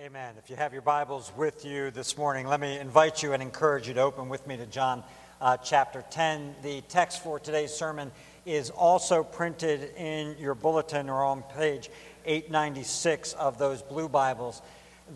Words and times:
Amen. 0.00 0.34
If 0.42 0.50
you 0.50 0.56
have 0.56 0.72
your 0.72 0.82
Bibles 0.82 1.30
with 1.36 1.64
you 1.64 1.92
this 1.92 2.18
morning, 2.18 2.48
let 2.48 2.58
me 2.58 2.80
invite 2.80 3.22
you 3.22 3.32
and 3.32 3.40
encourage 3.40 3.86
you 3.86 3.94
to 3.94 4.00
open 4.00 4.28
with 4.28 4.44
me 4.44 4.56
to 4.56 4.66
John 4.66 5.04
uh, 5.40 5.56
chapter 5.58 6.04
10. 6.10 6.56
The 6.64 6.80
text 6.88 7.22
for 7.22 7.38
today's 7.38 7.72
sermon 7.72 8.10
is 8.44 8.70
also 8.70 9.22
printed 9.22 9.92
in 9.96 10.36
your 10.36 10.56
bulletin 10.56 11.08
or 11.08 11.22
on 11.22 11.44
page 11.56 11.90
896 12.24 13.34
of 13.34 13.56
those 13.56 13.82
blue 13.82 14.08
Bibles 14.08 14.62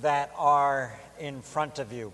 that 0.01 0.31
are 0.39 0.97
in 1.19 1.43
front 1.43 1.81
of 1.81 1.93
you. 1.93 2.13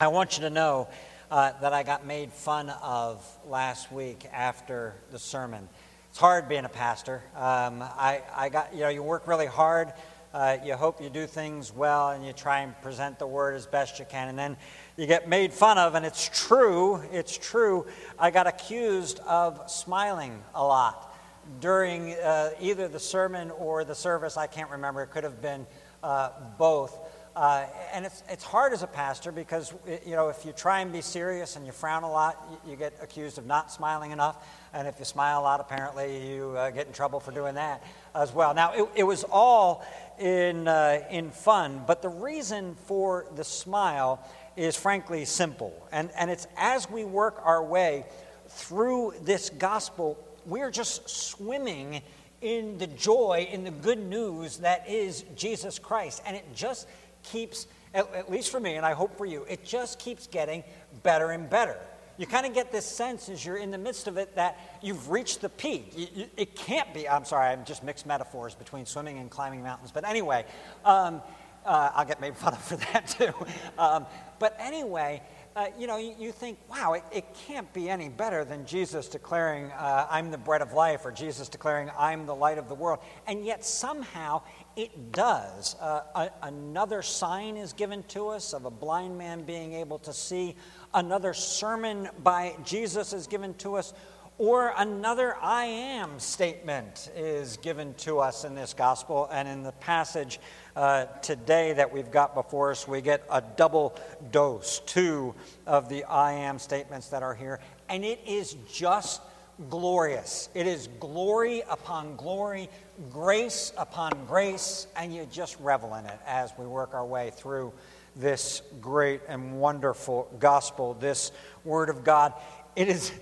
I 0.00 0.08
want 0.08 0.38
you 0.38 0.44
to 0.44 0.50
know 0.50 0.88
uh, 1.30 1.52
that 1.60 1.74
I 1.74 1.82
got 1.82 2.06
made 2.06 2.32
fun 2.32 2.70
of 2.70 3.22
last 3.46 3.92
week 3.92 4.26
after 4.32 4.94
the 5.10 5.18
sermon. 5.18 5.68
It's 6.08 6.18
hard 6.18 6.48
being 6.48 6.64
a 6.64 6.70
pastor. 6.70 7.22
Um, 7.36 7.82
I, 7.82 8.22
I 8.34 8.48
got, 8.48 8.72
you 8.72 8.80
know, 8.80 8.88
you 8.88 9.02
work 9.02 9.28
really 9.28 9.44
hard 9.44 9.92
uh, 10.34 10.56
you 10.64 10.74
hope 10.74 11.00
you 11.00 11.10
do 11.10 11.26
things 11.26 11.74
well 11.74 12.10
and 12.10 12.24
you 12.24 12.32
try 12.32 12.60
and 12.60 12.80
present 12.80 13.18
the 13.18 13.26
word 13.26 13.54
as 13.54 13.66
best 13.66 13.98
you 13.98 14.06
can. 14.08 14.28
And 14.28 14.38
then 14.38 14.56
you 14.96 15.06
get 15.06 15.28
made 15.28 15.52
fun 15.52 15.78
of, 15.78 15.94
and 15.94 16.06
it's 16.06 16.30
true, 16.32 17.02
it's 17.12 17.36
true. 17.36 17.86
I 18.18 18.30
got 18.30 18.46
accused 18.46 19.20
of 19.20 19.70
smiling 19.70 20.42
a 20.54 20.64
lot 20.64 21.14
during 21.60 22.12
uh, 22.12 22.50
either 22.60 22.88
the 22.88 23.00
sermon 23.00 23.50
or 23.50 23.84
the 23.84 23.94
service. 23.94 24.36
I 24.36 24.46
can't 24.46 24.70
remember, 24.70 25.02
it 25.02 25.08
could 25.08 25.24
have 25.24 25.42
been 25.42 25.66
uh, 26.02 26.30
both. 26.58 26.98
Uh, 27.34 27.64
and 27.94 28.04
it's, 28.04 28.22
it's 28.28 28.44
hard 28.44 28.74
as 28.74 28.82
a 28.82 28.86
pastor 28.86 29.32
because, 29.32 29.72
you 30.04 30.14
know, 30.14 30.28
if 30.28 30.44
you 30.44 30.52
try 30.52 30.80
and 30.80 30.92
be 30.92 31.00
serious 31.00 31.56
and 31.56 31.64
you 31.64 31.72
frown 31.72 32.02
a 32.02 32.10
lot, 32.10 32.36
you, 32.50 32.72
you 32.72 32.76
get 32.76 32.92
accused 33.00 33.38
of 33.38 33.46
not 33.46 33.72
smiling 33.72 34.10
enough. 34.10 34.46
And 34.74 34.86
if 34.86 34.98
you 34.98 35.06
smile 35.06 35.40
a 35.40 35.42
lot, 35.42 35.58
apparently 35.58 36.30
you 36.30 36.50
uh, 36.50 36.70
get 36.70 36.86
in 36.86 36.92
trouble 36.92 37.20
for 37.20 37.32
doing 37.32 37.54
that 37.54 37.82
as 38.14 38.32
well. 38.34 38.52
Now, 38.52 38.74
it, 38.74 38.88
it 38.96 39.04
was 39.04 39.24
all 39.24 39.82
in, 40.18 40.68
uh, 40.68 41.00
in 41.10 41.30
fun, 41.30 41.84
but 41.86 42.02
the 42.02 42.10
reason 42.10 42.76
for 42.84 43.26
the 43.34 43.44
smile 43.44 44.22
is 44.56 44.76
frankly 44.76 45.24
simple. 45.24 45.72
And, 45.90 46.10
and 46.18 46.30
it's 46.30 46.46
as 46.58 46.90
we 46.90 47.04
work 47.04 47.40
our 47.44 47.64
way 47.64 48.04
through 48.48 49.14
this 49.22 49.48
gospel, 49.48 50.18
we're 50.44 50.70
just 50.70 51.08
swimming 51.08 52.02
in 52.42 52.76
the 52.76 52.88
joy, 52.88 53.48
in 53.50 53.64
the 53.64 53.70
good 53.70 54.00
news 54.00 54.58
that 54.58 54.88
is 54.88 55.24
Jesus 55.36 55.78
Christ. 55.78 56.20
And 56.26 56.36
it 56.36 56.44
just 56.54 56.88
keeps, 57.22 57.66
at, 57.94 58.12
at 58.14 58.30
least 58.30 58.50
for 58.50 58.60
me, 58.60 58.74
and 58.74 58.86
I 58.86 58.92
hope 58.92 59.16
for 59.16 59.26
you, 59.26 59.44
it 59.48 59.64
just 59.64 59.98
keeps 59.98 60.26
getting 60.26 60.64
better 61.02 61.30
and 61.30 61.48
better. 61.48 61.76
You 62.18 62.26
kind 62.26 62.46
of 62.46 62.54
get 62.54 62.70
this 62.70 62.84
sense 62.84 63.28
as 63.28 63.44
you're 63.44 63.56
in 63.56 63.70
the 63.70 63.78
midst 63.78 64.06
of 64.06 64.18
it 64.18 64.36
that 64.36 64.78
you've 64.82 65.10
reached 65.10 65.40
the 65.40 65.48
peak. 65.48 65.92
You, 65.96 66.06
you, 66.14 66.26
it 66.36 66.54
can't 66.54 66.92
be, 66.92 67.08
I'm 67.08 67.24
sorry, 67.24 67.48
I'm 67.48 67.64
just 67.64 67.82
mixed 67.82 68.06
metaphors 68.06 68.54
between 68.54 68.86
swimming 68.86 69.18
and 69.18 69.30
climbing 69.30 69.62
mountains. 69.62 69.90
But 69.92 70.06
anyway, 70.06 70.44
um, 70.84 71.22
uh, 71.64 71.90
I'll 71.94 72.04
get 72.04 72.20
made 72.20 72.36
fun 72.36 72.52
of 72.52 72.62
for 72.62 72.76
that 72.92 73.08
too. 73.08 73.32
Um, 73.78 74.06
but 74.38 74.56
anyway, 74.60 75.22
uh, 75.54 75.66
you 75.78 75.86
know, 75.86 75.98
you, 75.98 76.14
you, 76.18 76.32
think, 76.32 76.58
wow, 76.70 76.94
it, 76.94 77.04
it, 77.12 77.24
can't 77.46 77.70
be 77.74 77.90
any 77.90 78.08
better 78.08 78.44
than 78.44 78.64
Jesus 78.64 79.06
declaring, 79.06 79.66
uh, 79.72 80.06
I'm 80.10 80.30
the 80.30 80.38
bread 80.38 80.62
of 80.62 80.72
life, 80.72 81.04
or 81.04 81.12
Jesus 81.12 81.48
declaring, 81.48 81.90
I'm 81.98 82.24
the 82.24 82.34
light 82.34 82.56
of 82.56 82.68
the 82.68 82.74
world. 82.74 83.00
And 83.26 83.44
yet 83.44 83.64
somehow 83.64 84.42
it 84.76 85.12
does. 85.12 85.76
Uh, 85.80 86.02
a, 86.14 86.30
another 86.42 87.02
sign 87.02 87.56
is 87.56 87.72
given 87.72 88.02
to 88.04 88.28
us 88.28 88.52
of 88.52 88.64
a 88.64 88.70
blind 88.70 89.18
man 89.18 89.42
being 89.42 89.74
able 89.74 89.98
to 90.00 90.12
see. 90.12 90.56
Another 90.94 91.34
sermon 91.34 92.08
by 92.22 92.56
Jesus 92.64 93.12
is 93.12 93.26
given 93.26 93.54
to 93.54 93.76
us. 93.76 93.94
Or 94.38 94.72
another 94.76 95.36
I 95.36 95.64
am 95.66 96.18
statement 96.18 97.10
is 97.14 97.58
given 97.58 97.94
to 97.98 98.18
us 98.18 98.44
in 98.44 98.54
this 98.54 98.74
gospel. 98.74 99.28
And 99.30 99.46
in 99.46 99.62
the 99.62 99.72
passage 99.72 100.40
uh, 100.74 101.04
today 101.20 101.74
that 101.74 101.92
we've 101.92 102.10
got 102.10 102.34
before 102.34 102.70
us, 102.70 102.88
we 102.88 103.02
get 103.02 103.24
a 103.30 103.42
double 103.42 103.94
dose, 104.30 104.80
two 104.86 105.34
of 105.66 105.88
the 105.88 106.04
I 106.04 106.32
am 106.32 106.58
statements 106.58 107.08
that 107.08 107.22
are 107.22 107.34
here. 107.34 107.60
And 107.88 108.04
it 108.04 108.20
is 108.26 108.56
just 108.72 109.20
glorious. 109.68 110.48
It 110.54 110.66
is 110.66 110.88
glory 111.00 111.62
upon 111.68 112.16
glory, 112.16 112.68
grace 113.10 113.72
upon 113.76 114.12
grace, 114.26 114.86
and 114.96 115.14
you 115.14 115.26
just 115.30 115.58
revel 115.60 115.94
in 115.94 116.06
it 116.06 116.18
as 116.26 116.52
we 116.58 116.66
work 116.66 116.94
our 116.94 117.04
way 117.04 117.30
through 117.30 117.72
this 118.16 118.62
great 118.80 119.20
and 119.28 119.60
wonderful 119.60 120.28
gospel, 120.38 120.94
this 120.94 121.32
word 121.64 121.88
of 121.88 122.04
God. 122.04 122.34
It 122.76 122.88
is. 122.88 123.12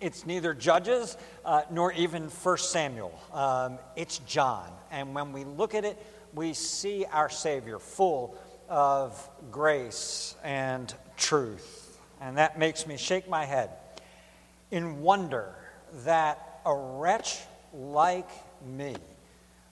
It's 0.00 0.24
neither 0.24 0.54
Judges 0.54 1.18
uh, 1.44 1.62
nor 1.70 1.92
even 1.92 2.30
First 2.30 2.70
Samuel. 2.70 3.12
Um, 3.34 3.78
it's 3.96 4.18
John. 4.20 4.70
And 4.90 5.14
when 5.14 5.32
we 5.32 5.44
look 5.44 5.74
at 5.74 5.84
it, 5.84 5.98
we 6.32 6.54
see 6.54 7.04
our 7.04 7.28
Savior 7.28 7.78
full 7.78 8.34
of 8.66 9.28
grace 9.50 10.36
and 10.42 10.94
truth. 11.18 11.98
And 12.18 12.38
that 12.38 12.58
makes 12.58 12.86
me 12.86 12.96
shake 12.96 13.28
my 13.28 13.44
head 13.44 13.70
in 14.70 15.02
wonder 15.02 15.54
that 16.04 16.60
a 16.64 16.74
wretch 16.74 17.38
like 17.72 18.28
me 18.66 18.96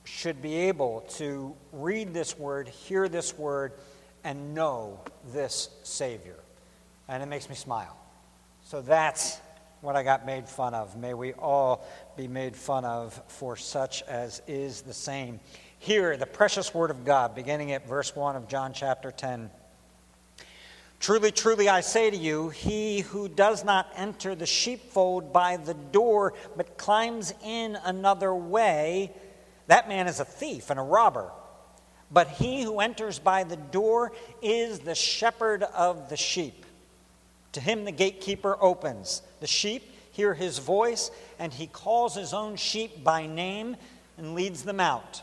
should 0.04 0.40
be 0.40 0.54
able 0.54 1.02
to 1.02 1.54
read 1.72 2.14
this 2.14 2.38
word, 2.38 2.68
hear 2.68 3.08
this 3.08 3.36
word, 3.36 3.72
and 4.24 4.54
know 4.54 5.00
this 5.32 5.68
Savior. 5.82 6.38
And 7.08 7.22
it 7.22 7.26
makes 7.26 7.48
me 7.48 7.54
smile. 7.54 7.96
So 8.64 8.80
that's 8.80 9.38
what 9.80 9.96
I 9.96 10.02
got 10.02 10.26
made 10.26 10.48
fun 10.48 10.74
of. 10.74 10.96
May 10.96 11.14
we 11.14 11.32
all 11.34 11.86
be 12.16 12.26
made 12.28 12.56
fun 12.56 12.84
of 12.84 13.20
for 13.28 13.56
such 13.56 14.02
as 14.02 14.42
is 14.46 14.82
the 14.82 14.94
same. 14.94 15.40
Here, 15.78 16.16
the 16.16 16.26
precious 16.26 16.74
word 16.74 16.90
of 16.90 17.04
God, 17.04 17.34
beginning 17.34 17.72
at 17.72 17.86
verse 17.86 18.14
1 18.16 18.34
of 18.34 18.48
John 18.48 18.72
chapter 18.72 19.12
10. 19.12 19.50
Truly, 21.00 21.30
truly, 21.30 21.68
I 21.68 21.80
say 21.80 22.10
to 22.10 22.16
you, 22.16 22.48
he 22.48 23.00
who 23.00 23.28
does 23.28 23.64
not 23.64 23.90
enter 23.94 24.34
the 24.34 24.46
sheepfold 24.46 25.32
by 25.32 25.56
the 25.56 25.74
door, 25.74 26.34
but 26.56 26.76
climbs 26.76 27.32
in 27.44 27.78
another 27.84 28.34
way, 28.34 29.12
that 29.68 29.88
man 29.88 30.08
is 30.08 30.18
a 30.18 30.24
thief 30.24 30.70
and 30.70 30.78
a 30.78 30.82
robber. 30.82 31.30
But 32.10 32.28
he 32.28 32.62
who 32.62 32.80
enters 32.80 33.18
by 33.18 33.44
the 33.44 33.56
door 33.56 34.12
is 34.42 34.80
the 34.80 34.94
shepherd 34.94 35.62
of 35.62 36.08
the 36.08 36.16
sheep. 36.16 36.64
To 37.52 37.60
him 37.60 37.84
the 37.84 37.92
gatekeeper 37.92 38.56
opens. 38.60 39.22
The 39.40 39.46
sheep 39.46 39.82
hear 40.12 40.34
his 40.34 40.58
voice, 40.58 41.10
and 41.38 41.52
he 41.52 41.66
calls 41.68 42.16
his 42.16 42.34
own 42.34 42.56
sheep 42.56 43.04
by 43.04 43.26
name 43.26 43.76
and 44.16 44.34
leads 44.34 44.64
them 44.64 44.80
out. 44.80 45.22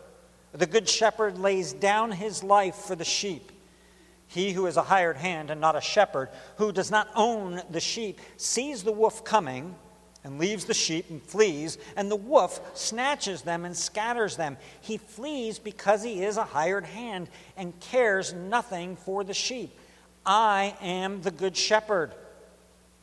The 0.53 0.65
good 0.65 0.89
shepherd 0.89 1.37
lays 1.37 1.73
down 1.73 2.11
his 2.11 2.43
life 2.43 2.75
for 2.75 2.95
the 2.95 3.05
sheep. 3.05 3.51
He 4.27 4.53
who 4.53 4.65
is 4.65 4.77
a 4.77 4.83
hired 4.83 5.17
hand 5.17 5.49
and 5.49 5.59
not 5.59 5.75
a 5.75 5.81
shepherd, 5.81 6.29
who 6.57 6.71
does 6.71 6.91
not 6.91 7.09
own 7.15 7.61
the 7.69 7.79
sheep, 7.79 8.19
sees 8.37 8.83
the 8.83 8.91
wolf 8.91 9.23
coming 9.23 9.75
and 10.23 10.37
leaves 10.37 10.65
the 10.65 10.73
sheep 10.73 11.09
and 11.09 11.21
flees, 11.21 11.77
and 11.97 12.09
the 12.09 12.15
wolf 12.15 12.77
snatches 12.77 13.41
them 13.41 13.65
and 13.65 13.75
scatters 13.75 14.37
them. 14.37 14.57
He 14.81 14.97
flees 14.97 15.57
because 15.57 16.03
he 16.03 16.23
is 16.23 16.37
a 16.37 16.43
hired 16.43 16.85
hand 16.85 17.29
and 17.57 17.77
cares 17.79 18.33
nothing 18.33 18.95
for 18.95 19.23
the 19.23 19.33
sheep. 19.33 19.77
I 20.25 20.75
am 20.81 21.21
the 21.21 21.31
good 21.31 21.57
shepherd. 21.57 22.11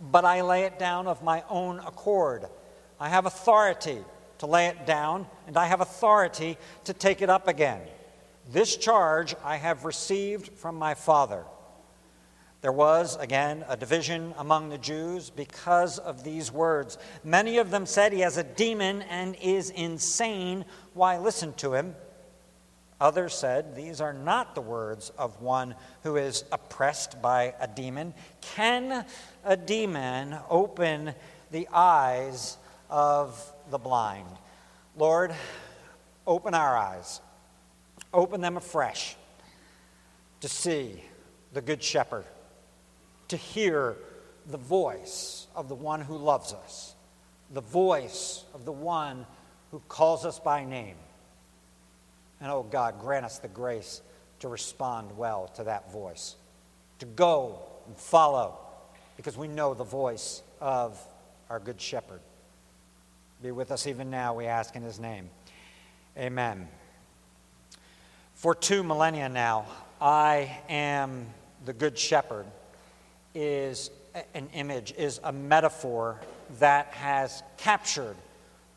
but 0.00 0.24
I 0.24 0.42
lay 0.42 0.62
it 0.62 0.78
down 0.78 1.06
of 1.06 1.22
my 1.22 1.42
own 1.48 1.78
accord. 1.80 2.46
I 3.00 3.08
have 3.08 3.26
authority 3.26 3.98
to 4.38 4.46
lay 4.46 4.66
it 4.66 4.86
down, 4.86 5.26
and 5.46 5.56
I 5.56 5.66
have 5.66 5.80
authority 5.80 6.56
to 6.84 6.92
take 6.92 7.22
it 7.22 7.30
up 7.30 7.48
again. 7.48 7.80
This 8.50 8.76
charge 8.76 9.34
I 9.44 9.56
have 9.56 9.84
received 9.84 10.48
from 10.52 10.76
my 10.76 10.94
Father. 10.94 11.44
There 12.60 12.72
was, 12.72 13.16
again, 13.16 13.64
a 13.68 13.76
division 13.76 14.34
among 14.36 14.68
the 14.68 14.78
Jews 14.78 15.30
because 15.30 15.98
of 15.98 16.24
these 16.24 16.50
words. 16.50 16.98
Many 17.22 17.58
of 17.58 17.70
them 17.70 17.86
said 17.86 18.12
he 18.12 18.20
has 18.20 18.36
a 18.36 18.42
demon 18.42 19.02
and 19.02 19.36
is 19.40 19.70
insane. 19.70 20.64
Why 20.94 21.18
listen 21.18 21.52
to 21.54 21.74
him? 21.74 21.94
Others 23.00 23.34
said, 23.34 23.76
These 23.76 24.00
are 24.00 24.12
not 24.12 24.56
the 24.56 24.60
words 24.60 25.10
of 25.16 25.40
one 25.40 25.76
who 26.02 26.16
is 26.16 26.44
oppressed 26.50 27.22
by 27.22 27.54
a 27.60 27.68
demon. 27.68 28.12
Can 28.40 29.04
a 29.48 29.56
demon 29.56 30.36
open 30.50 31.14
the 31.50 31.66
eyes 31.72 32.58
of 32.90 33.52
the 33.70 33.78
blind? 33.78 34.28
Lord, 34.94 35.34
open 36.26 36.52
our 36.52 36.76
eyes, 36.76 37.22
open 38.12 38.42
them 38.42 38.58
afresh 38.58 39.16
to 40.42 40.48
see 40.48 41.02
the 41.54 41.62
Good 41.62 41.82
Shepherd, 41.82 42.26
to 43.28 43.38
hear 43.38 43.96
the 44.46 44.58
voice 44.58 45.46
of 45.56 45.70
the 45.70 45.74
one 45.74 46.02
who 46.02 46.18
loves 46.18 46.52
us, 46.52 46.94
the 47.50 47.62
voice 47.62 48.44
of 48.52 48.66
the 48.66 48.72
one 48.72 49.24
who 49.70 49.80
calls 49.88 50.26
us 50.26 50.38
by 50.38 50.62
name. 50.62 50.96
And 52.38 52.50
oh 52.50 52.64
God, 52.64 53.00
grant 53.00 53.24
us 53.24 53.38
the 53.38 53.48
grace 53.48 54.02
to 54.40 54.48
respond 54.48 55.16
well 55.16 55.48
to 55.56 55.64
that 55.64 55.90
voice, 55.90 56.36
to 56.98 57.06
go 57.06 57.60
and 57.86 57.96
follow, 57.96 58.58
because 59.18 59.36
we 59.36 59.48
know 59.48 59.74
the 59.74 59.84
voice 59.84 60.42
of 60.60 60.96
our 61.50 61.58
Good 61.58 61.80
Shepherd. 61.80 62.20
Be 63.42 63.50
with 63.50 63.72
us 63.72 63.88
even 63.88 64.10
now, 64.10 64.32
we 64.32 64.46
ask 64.46 64.76
in 64.76 64.82
his 64.82 65.00
name. 65.00 65.28
Amen. 66.16 66.68
For 68.34 68.54
two 68.54 68.84
millennia 68.84 69.28
now, 69.28 69.66
I 70.00 70.56
am 70.68 71.26
the 71.64 71.72
Good 71.72 71.98
Shepherd 71.98 72.46
is 73.34 73.90
an 74.34 74.50
image, 74.54 74.94
is 74.96 75.18
a 75.24 75.32
metaphor 75.32 76.20
that 76.60 76.86
has 76.92 77.42
captured 77.56 78.16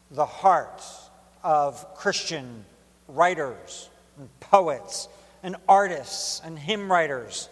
the 0.09 0.25
hearts 0.25 1.11
of 1.43 1.85
Christian 1.93 2.65
writers 3.07 3.91
and 4.17 4.27
poets 4.39 5.07
and 5.43 5.55
artists 5.69 6.41
and 6.43 6.57
hymn 6.57 6.91
writers. 6.91 7.47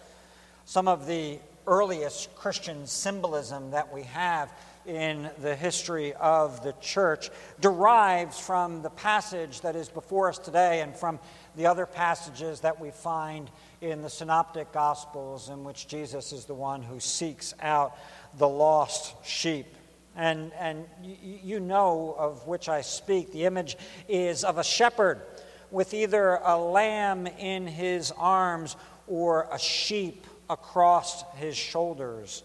Some 0.65 0.88
of 0.88 1.06
the 1.06 1.38
earliest 1.69 2.36
Christian 2.36 2.88
symbolism 2.88 3.71
that 3.71 3.94
we 3.94 4.01
have 4.04 4.51
in 4.88 5.30
the 5.42 5.56
history 5.56 6.13
of 6.13 6.63
the 6.63 6.74
church 6.81 7.30
derives 7.62 8.39
from 8.39 8.81
the 8.81 8.89
passage 8.89 9.62
that 9.62 9.75
is 9.75 9.88
before 9.88 10.30
us 10.30 10.39
today 10.39 10.81
and 10.81 10.95
from 10.95 11.19
the 11.56 11.68
other 11.68 11.86
passages 11.86 12.62
that 12.62 12.80
we 12.80 12.89
find 12.89 13.51
in 13.81 14.01
the 14.01 14.10
synoptic 14.10 14.71
gospels 14.71 15.50
in 15.50 15.63
which 15.63 15.88
Jesus 15.88 16.33
is 16.33 16.45
the 16.45 16.56
one 16.56 16.81
who 16.81 17.00
seeks 17.00 17.54
out 17.62 17.95
the 18.39 18.48
lost 18.48 19.13
sheep. 19.24 19.68
And, 20.15 20.51
and 20.60 20.86
you 21.04 21.60
know 21.60 22.15
of 22.18 22.48
which 22.48 22.68
I 22.68 22.81
speak. 22.81 23.31
The 23.31 23.45
image 23.45 23.77
is 24.07 24.44
of 24.44 24.57
a 24.57 24.63
shepherd 24.63 25.22
with 25.69 25.94
either 25.94 26.39
a 26.44 26.57
lamb 26.57 27.27
in 27.27 27.68
his 27.68 28.12
arms 28.18 28.75
or 29.07 29.48
a 29.51 29.60
sheep 29.60 30.25
across 30.50 31.24
his 31.36 31.56
shoulders. 31.56 32.44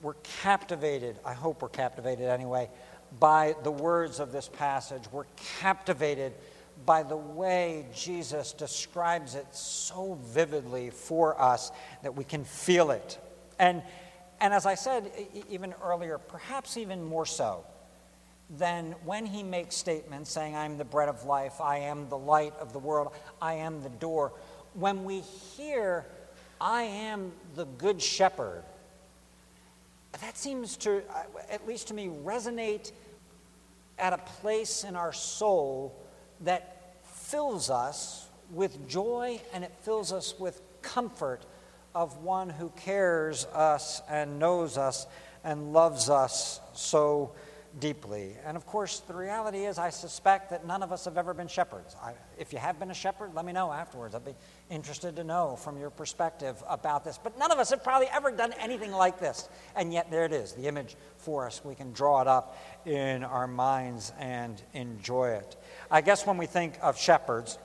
We're 0.00 0.14
captivated, 0.42 1.16
I 1.24 1.34
hope 1.34 1.62
we're 1.62 1.68
captivated 1.68 2.26
anyway, 2.26 2.68
by 3.18 3.54
the 3.62 3.70
words 3.70 4.20
of 4.20 4.32
this 4.32 4.48
passage. 4.48 5.02
We're 5.10 5.26
captivated 5.60 6.32
by 6.84 7.02
the 7.02 7.16
way 7.16 7.86
Jesus 7.94 8.52
describes 8.52 9.34
it 9.34 9.46
so 9.54 10.18
vividly 10.24 10.90
for 10.90 11.40
us 11.40 11.70
that 12.02 12.16
we 12.16 12.24
can 12.24 12.44
feel 12.44 12.90
it. 12.90 13.18
And, 13.58 13.82
and 14.40 14.52
as 14.52 14.66
I 14.66 14.74
said 14.74 15.10
even 15.48 15.74
earlier, 15.82 16.18
perhaps 16.18 16.76
even 16.76 17.04
more 17.04 17.26
so, 17.26 17.64
than 18.58 18.94
when 19.04 19.24
he 19.24 19.42
makes 19.42 19.76
statements 19.76 20.30
saying, 20.30 20.54
I'm 20.54 20.76
the 20.76 20.84
bread 20.84 21.08
of 21.08 21.24
life, 21.24 21.60
I 21.60 21.78
am 21.78 22.08
the 22.08 22.18
light 22.18 22.52
of 22.60 22.72
the 22.72 22.78
world, 22.78 23.12
I 23.40 23.54
am 23.54 23.82
the 23.82 23.88
door, 23.88 24.32
when 24.74 25.04
we 25.04 25.20
hear, 25.20 26.06
I 26.62 26.84
am 26.84 27.32
the 27.56 27.64
good 27.64 28.00
shepherd, 28.00 28.62
that 30.20 30.38
seems 30.38 30.76
to, 30.78 31.02
uh, 31.10 31.24
at 31.50 31.66
least 31.66 31.88
to 31.88 31.94
me, 31.94 32.08
resonate 32.24 32.92
at 33.98 34.12
a 34.12 34.18
place 34.18 34.84
in 34.84 34.94
our 34.94 35.12
soul 35.12 35.92
that 36.42 36.94
fills 37.02 37.68
us 37.68 38.28
with 38.52 38.88
joy 38.88 39.40
and 39.52 39.64
it 39.64 39.72
fills 39.80 40.12
us 40.12 40.38
with 40.38 40.62
comfort 40.82 41.40
of 41.96 42.18
one 42.18 42.48
who 42.48 42.68
cares 42.76 43.44
us 43.46 44.00
and 44.08 44.38
knows 44.38 44.78
us 44.78 45.08
and 45.42 45.72
loves 45.72 46.08
us 46.08 46.60
so 46.74 47.32
deeply. 47.80 48.36
And 48.44 48.56
of 48.56 48.66
course, 48.66 49.00
the 49.00 49.14
reality 49.14 49.64
is, 49.64 49.78
I 49.78 49.90
suspect 49.90 50.50
that 50.50 50.66
none 50.66 50.82
of 50.82 50.92
us 50.92 51.04
have 51.04 51.16
ever 51.16 51.34
been 51.34 51.48
shepherds. 51.48 51.96
I, 52.02 52.12
if 52.38 52.52
you 52.52 52.58
have 52.58 52.78
been 52.78 52.90
a 52.90 52.94
shepherd, 52.94 53.34
let 53.34 53.44
me 53.44 53.52
know 53.52 53.72
afterwards. 53.72 54.14
I'd 54.14 54.24
be 54.24 54.34
interested 54.70 55.16
to 55.16 55.24
know 55.24 55.56
from 55.56 55.78
your 55.78 55.90
perspective 55.90 56.62
about 56.68 57.04
this. 57.04 57.18
But 57.22 57.38
none 57.38 57.50
of 57.50 57.58
us 57.58 57.70
have 57.70 57.82
probably 57.82 58.08
ever 58.08 58.30
done 58.30 58.52
anything 58.58 58.92
like 58.92 59.18
this. 59.18 59.48
And 59.74 59.92
yet, 59.92 60.10
there 60.10 60.24
it 60.24 60.32
is, 60.32 60.52
the 60.52 60.66
image 60.66 60.96
for 61.18 61.46
us. 61.46 61.64
We 61.64 61.74
can 61.74 61.92
draw 61.92 62.20
it 62.20 62.28
up 62.28 62.58
in 62.84 63.24
our 63.24 63.46
minds 63.46 64.12
and 64.18 64.60
enjoy 64.74 65.30
it. 65.30 65.56
I 65.90 66.00
guess 66.00 66.26
when 66.26 66.36
we 66.36 66.46
think 66.46 66.78
of 66.82 66.98
shepherds, 66.98 67.58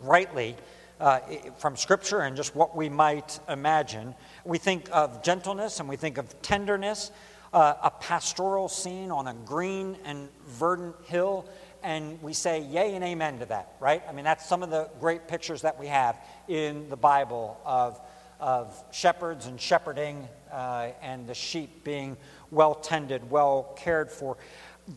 rightly, 0.00 0.56
uh, 1.00 1.18
from 1.58 1.76
Scripture 1.76 2.20
and 2.20 2.36
just 2.36 2.54
what 2.54 2.76
we 2.76 2.88
might 2.88 3.38
imagine, 3.48 4.14
we 4.44 4.58
think 4.58 4.88
of 4.92 5.22
gentleness 5.22 5.80
and 5.80 5.88
we 5.88 5.96
think 5.96 6.18
of 6.18 6.40
tenderness 6.40 7.10
uh, 7.54 7.76
a 7.84 7.90
pastoral 7.90 8.68
scene 8.68 9.12
on 9.12 9.28
a 9.28 9.34
green 9.46 9.96
and 10.04 10.28
verdant 10.46 10.96
hill, 11.04 11.48
and 11.84 12.20
we 12.20 12.32
say 12.32 12.60
yay 12.60 12.96
and 12.96 13.04
amen 13.04 13.38
to 13.38 13.46
that, 13.46 13.74
right? 13.78 14.02
I 14.08 14.12
mean, 14.12 14.24
that's 14.24 14.46
some 14.46 14.64
of 14.64 14.70
the 14.70 14.90
great 15.00 15.28
pictures 15.28 15.62
that 15.62 15.78
we 15.78 15.86
have 15.86 16.18
in 16.48 16.88
the 16.88 16.96
Bible 16.96 17.60
of, 17.64 18.00
of 18.40 18.74
shepherds 18.90 19.46
and 19.46 19.60
shepherding 19.60 20.28
uh, 20.50 20.88
and 21.00 21.28
the 21.28 21.34
sheep 21.34 21.84
being 21.84 22.16
well 22.50 22.74
tended, 22.74 23.30
well 23.30 23.72
cared 23.76 24.10
for. 24.10 24.36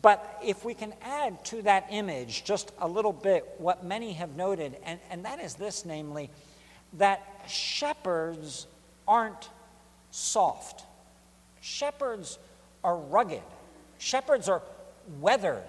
But 0.02 0.42
if 0.44 0.64
we 0.64 0.74
can 0.74 0.92
add 1.00 1.44
to 1.46 1.62
that 1.62 1.86
image 1.90 2.44
just 2.44 2.72
a 2.80 2.88
little 2.88 3.12
bit 3.12 3.46
what 3.58 3.84
many 3.84 4.14
have 4.14 4.34
noted, 4.34 4.76
and, 4.84 4.98
and 5.10 5.24
that 5.24 5.40
is 5.40 5.54
this 5.54 5.84
namely, 5.84 6.28
that 6.94 7.44
shepherds 7.46 8.66
aren't 9.06 9.48
soft. 10.10 10.84
Shepherds 11.60 12.38
are 12.84 12.96
rugged, 12.96 13.42
shepherds 13.98 14.48
are 14.48 14.62
weathered, 15.20 15.64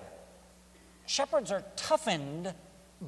shepherds 1.06 1.52
are 1.52 1.64
toughened 1.76 2.54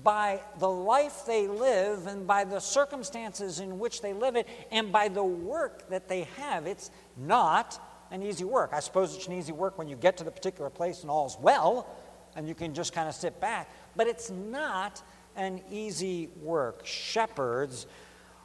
by 0.03 0.39
the 0.60 0.70
life 0.70 1.25
they 1.25 1.48
live 1.48 2.08
and 2.08 2.25
by 2.25 2.43
the 2.43 2.60
circumstances 2.60 3.60
in 3.60 3.77
which 3.77 4.01
they 4.01 4.13
live 4.13 4.36
it 4.36 4.48
and 4.72 4.91
by 4.91 5.08
the 5.08 5.24
work 5.24 5.89
that 5.89 6.08
they 6.08 6.24
have. 6.38 6.65
It's 6.65 6.91
not 7.17 7.79
an 8.10 8.24
easy 8.24 8.46
work. 8.46 8.72
I 8.74 8.79
suppose 8.79 9.15
it's 9.15 9.27
an 9.27 9.34
easy 9.34 9.51
work 9.51 9.77
when 9.77 9.89
you 9.89 9.96
get 9.96 10.17
to 10.17 10.24
the 10.24 10.31
particular 10.31 10.70
place 10.70 11.01
and 11.01 11.12
all's 11.12 11.38
well 11.39 11.88
and 12.36 12.48
you 12.48 12.55
can 12.55 12.74
just 12.74 12.93
kind 12.93 13.10
of 13.10 13.15
sit 13.15 13.39
back, 13.41 13.70
but 13.96 14.08
it's 14.08 14.29
not 14.29 15.01
an 15.36 15.62
easy 15.70 16.29
work. 16.41 16.86
Shepherds 16.86 17.88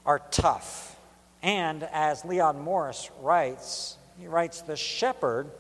are 0.04 0.20
tough. 0.30 0.98
And 1.42 1.84
as 1.92 2.24
Leon 2.24 2.60
Morris 2.60 3.10
writes, 3.20 3.96
he 4.18 4.26
writes, 4.26 4.62
The 4.62 4.76
shepherd 4.76 5.50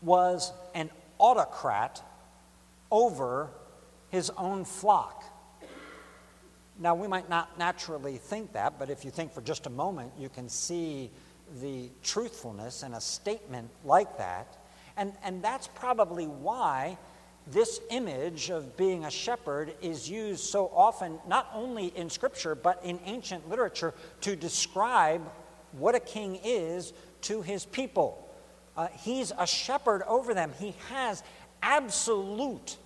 was 0.00 0.52
an 0.74 0.90
autocrat 1.18 2.02
over 2.90 3.50
his 4.10 4.30
own 4.36 4.64
flock. 4.64 5.24
Now, 6.78 6.94
we 6.94 7.06
might 7.06 7.28
not 7.28 7.58
naturally 7.58 8.16
think 8.16 8.52
that, 8.54 8.78
but 8.78 8.90
if 8.90 9.04
you 9.04 9.10
think 9.10 9.32
for 9.32 9.40
just 9.40 9.66
a 9.66 9.70
moment, 9.70 10.12
you 10.18 10.28
can 10.28 10.48
see 10.48 11.10
the 11.60 11.90
truthfulness 12.02 12.82
in 12.82 12.94
a 12.94 13.00
statement 13.00 13.70
like 13.84 14.18
that. 14.18 14.56
And, 14.96 15.12
and 15.22 15.42
that's 15.42 15.68
probably 15.68 16.26
why 16.26 16.98
this 17.46 17.80
image 17.90 18.50
of 18.50 18.76
being 18.76 19.04
a 19.04 19.10
shepherd 19.10 19.74
is 19.80 20.08
used 20.08 20.44
so 20.44 20.70
often, 20.74 21.18
not 21.26 21.50
only 21.54 21.86
in 21.96 22.08
Scripture, 22.08 22.54
but 22.54 22.80
in 22.84 23.00
ancient 23.04 23.48
literature, 23.48 23.94
to 24.20 24.36
describe 24.36 25.22
what 25.72 25.94
a 25.94 26.00
king 26.00 26.38
is 26.44 26.92
to 27.22 27.42
his 27.42 27.64
people. 27.64 28.28
Uh, 28.76 28.88
he's 29.00 29.32
a 29.38 29.46
shepherd 29.46 30.02
over 30.06 30.34
them, 30.34 30.52
he 30.58 30.74
has 30.88 31.22
absolute 31.62 32.76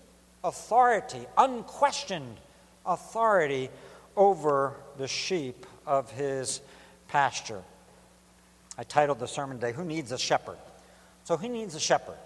authority, 0.45 1.27
unquestioned 1.37 2.37
authority 2.85 3.71
over 4.17 4.75
the 4.97 5.09
sheep 5.09 5.67
of 5.87 6.11
his 6.11 6.61
pasture. 7.09 7.63
I 8.79 8.85
titled 8.85 9.19
the 9.19 9.29
sermon 9.29 9.59
today, 9.59 9.73
Who 9.73 9.85
Needs 9.85 10.13
a 10.13 10.19
Shepherd? 10.19 10.59
So, 11.25 11.37
who 11.37 11.49
needs 11.49 11.75
a 11.75 11.81
shepherd? 11.81 12.19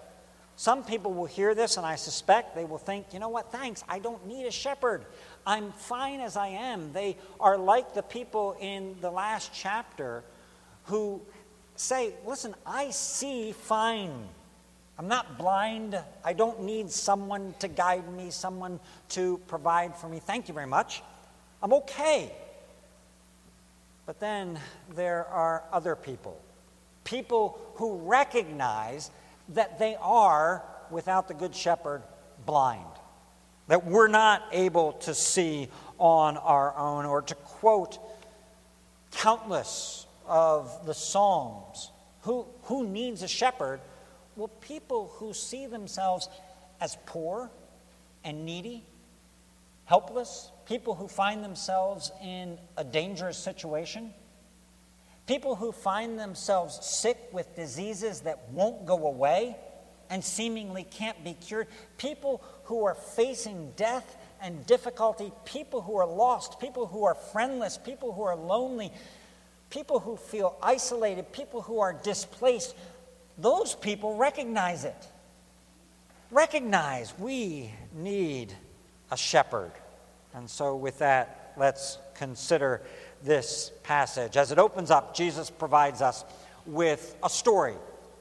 Some 0.55 0.83
people 0.83 1.13
will 1.13 1.25
hear 1.25 1.55
this, 1.55 1.77
and 1.77 1.85
I 1.85 1.95
suspect 1.95 2.53
they 2.55 2.65
will 2.65 2.77
think, 2.77 3.13
you 3.13 3.19
know 3.19 3.29
what, 3.29 3.51
thanks, 3.51 3.83
I 3.89 3.97
don't 3.97 4.27
need 4.27 4.45
a 4.45 4.51
shepherd. 4.51 5.05
I'm 5.45 5.71
fine 5.71 6.19
as 6.19 6.37
I 6.37 6.49
am. 6.49 6.93
They 6.93 7.17
are 7.39 7.57
like 7.57 7.95
the 7.95 8.03
people 8.03 8.55
in 8.59 8.95
the 9.01 9.09
last 9.09 9.51
chapter 9.55 10.23
who 10.83 11.21
say, 11.81 12.13
listen, 12.25 12.53
I 12.65 12.91
see 12.91 13.51
fine. 13.53 14.13
I'm 14.99 15.07
not 15.07 15.37
blind. 15.37 15.99
I 16.23 16.33
don't 16.33 16.61
need 16.61 16.91
someone 16.91 17.55
to 17.59 17.67
guide 17.67 18.07
me, 18.13 18.29
someone 18.29 18.79
to 19.09 19.39
provide 19.47 19.95
for 19.95 20.07
me. 20.07 20.19
Thank 20.19 20.47
you 20.47 20.53
very 20.53 20.67
much. 20.67 21.01
I'm 21.63 21.73
okay. 21.73 22.31
But 24.05 24.19
then 24.19 24.59
there 24.95 25.25
are 25.25 25.63
other 25.71 25.95
people, 25.95 26.39
people 27.03 27.59
who 27.75 27.97
recognize 27.97 29.09
that 29.49 29.79
they 29.79 29.97
are, 30.01 30.63
without 30.91 31.27
the 31.27 31.33
Good 31.33 31.55
Shepherd, 31.55 32.03
blind. 32.45 32.85
That 33.69 33.85
we're 33.85 34.07
not 34.07 34.43
able 34.51 34.93
to 34.93 35.13
see 35.13 35.69
on 35.97 36.37
our 36.37 36.77
own, 36.77 37.05
or 37.05 37.21
to 37.23 37.35
quote 37.35 37.97
countless 39.11 40.05
of 40.27 40.85
the 40.85 40.93
Psalms. 40.93 41.91
Who, 42.21 42.45
who 42.63 42.87
needs 42.87 43.23
a 43.23 43.27
shepherd? 43.27 43.79
Well, 44.35 44.49
people 44.61 45.11
who 45.15 45.33
see 45.33 45.65
themselves 45.65 46.29
as 46.79 46.97
poor 47.05 47.49
and 48.23 48.45
needy, 48.45 48.83
helpless, 49.85 50.51
people 50.65 50.95
who 50.95 51.07
find 51.07 51.43
themselves 51.43 52.11
in 52.23 52.57
a 52.77 52.83
dangerous 52.83 53.37
situation, 53.37 54.13
people 55.27 55.55
who 55.55 55.71
find 55.71 56.17
themselves 56.17 56.79
sick 56.85 57.17
with 57.31 57.55
diseases 57.55 58.21
that 58.21 58.49
won't 58.51 58.85
go 58.85 59.07
away 59.07 59.55
and 60.09 60.23
seemingly 60.23 60.83
can't 60.83 61.23
be 61.23 61.33
cured, 61.33 61.67
people 61.97 62.43
who 62.65 62.83
are 62.83 62.95
facing 62.95 63.71
death 63.75 64.17
and 64.41 64.65
difficulty, 64.65 65.31
people 65.45 65.81
who 65.81 65.97
are 65.97 66.07
lost, 66.07 66.59
people 66.59 66.87
who 66.87 67.03
are 67.03 67.15
friendless, 67.15 67.77
people 67.77 68.11
who 68.11 68.23
are 68.23 68.35
lonely, 68.35 68.91
people 69.71 69.99
who 69.99 70.17
feel 70.17 70.55
isolated, 70.61 71.31
people 71.31 71.61
who 71.63 71.79
are 71.79 71.93
displaced, 71.93 72.75
those 73.37 73.73
people 73.73 74.15
recognize 74.17 74.85
it. 74.85 75.07
Recognize 76.29 77.17
we 77.17 77.71
need 77.95 78.53
a 79.09 79.17
shepherd. 79.17 79.71
And 80.33 80.49
so, 80.49 80.75
with 80.75 80.99
that, 80.99 81.53
let's 81.57 81.97
consider 82.13 82.81
this 83.23 83.71
passage. 83.83 84.37
As 84.37 84.51
it 84.51 84.59
opens 84.59 84.91
up, 84.91 85.15
Jesus 85.15 85.49
provides 85.49 86.01
us 86.01 86.23
with 86.65 87.15
a 87.23 87.29
story, 87.29 87.75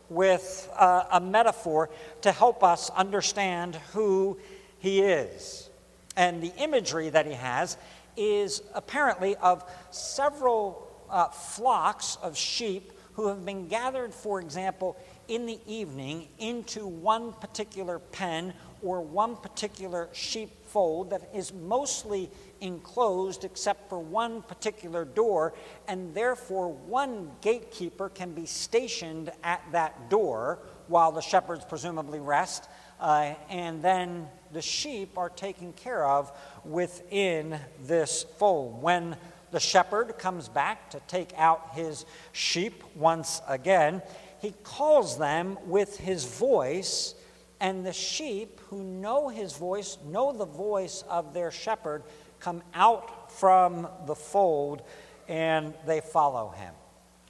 with 0.09 0.69
a, 0.78 1.07
a 1.12 1.21
metaphor 1.21 1.90
to 2.23 2.33
help 2.33 2.64
us 2.64 2.90
understand 2.90 3.76
who 3.92 4.38
he 4.78 5.00
is. 5.02 5.69
And 6.16 6.42
the 6.42 6.52
imagery 6.57 7.11
that 7.11 7.26
he 7.26 7.35
has 7.35 7.76
is 8.16 8.62
apparently 8.75 9.37
of 9.37 9.64
several 9.90 10.89
uh, 11.11 11.29
flocks 11.29 12.17
of 12.23 12.37
sheep 12.37 12.93
who 13.14 13.29
have 13.29 13.45
been 13.45 13.69
gathered, 13.69 14.14
for 14.14 14.40
example, 14.40 14.97
in 15.29 15.47
the 15.47 15.59
evening 15.67 16.29
into 16.38 16.87
one 16.87 17.33
particular 17.35 17.99
pen 17.99 18.52
or 18.83 19.00
one 19.00 19.37
particular 19.37 20.09
sheepfold 20.12 21.11
that 21.11 21.29
is 21.35 21.52
mostly 21.52 22.31
enclosed 22.61 23.45
except 23.45 23.88
for 23.88 23.99
one 23.99 24.43
particular 24.43 25.05
door, 25.05 25.52
and 25.87 26.14
therefore 26.14 26.73
one 26.73 27.31
gatekeeper 27.43 28.09
can 28.09 28.33
be 28.33 28.47
stationed 28.47 29.31
at 29.45 29.62
that 29.73 30.09
door 30.09 30.59
while 30.88 31.12
the 31.12 31.21
shepherds 31.21 31.64
presumably 31.64 32.21
rest, 32.21 32.69
uh, 33.00 33.35
and 33.49 33.83
then 33.83 34.26
the 34.52 34.62
sheep 34.62 35.19
are 35.19 35.29
taken 35.29 35.73
care 35.75 36.07
of 36.07 36.33
within 36.64 37.59
this 37.83 38.25
fold. 38.38 38.83
When 38.83 39.17
the 39.50 39.61
shepherd 39.61 40.19
comes 40.19 40.49
back 40.49 40.90
to 40.90 41.00
take 41.09 41.33
out 41.37 41.71
his 41.75 42.04
sheep 42.33 42.83
once 42.95 43.40
again. 43.49 44.02
He 44.40 44.54
calls 44.62 45.19
them 45.19 45.59
with 45.66 45.97
his 45.99 46.25
voice, 46.25 47.14
and 47.61 47.85
the 47.85 47.92
sheep 47.92 48.61
who 48.69 48.83
know 48.83 49.28
his 49.28 49.52
voice, 49.54 49.99
know 50.07 50.33
the 50.33 50.47
voice 50.47 51.04
of 51.09 51.35
their 51.35 51.50
shepherd, 51.50 52.02
come 52.38 52.62
out 52.75 53.30
from 53.33 53.87
the 54.07 54.14
fold 54.14 54.83
and 55.28 55.75
they 55.87 56.00
follow 56.00 56.49
him. 56.50 56.75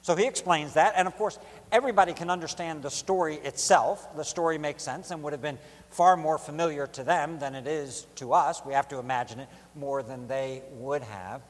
So 0.03 0.15
he 0.15 0.25
explains 0.25 0.73
that, 0.73 0.93
and 0.97 1.07
of 1.07 1.15
course, 1.15 1.37
everybody 1.71 2.13
can 2.13 2.31
understand 2.31 2.81
the 2.81 2.89
story 2.89 3.35
itself. 3.35 4.15
The 4.15 4.23
story 4.23 4.57
makes 4.57 4.81
sense 4.81 5.11
and 5.11 5.21
would 5.21 5.33
have 5.33 5.43
been 5.43 5.59
far 5.91 6.17
more 6.17 6.39
familiar 6.39 6.87
to 6.87 7.03
them 7.03 7.37
than 7.37 7.53
it 7.53 7.67
is 7.67 8.07
to 8.15 8.33
us. 8.33 8.65
We 8.65 8.73
have 8.73 8.87
to 8.89 8.97
imagine 8.97 9.41
it 9.41 9.49
more 9.75 10.01
than 10.01 10.27
they 10.27 10.63
would 10.71 11.03
have. 11.03 11.41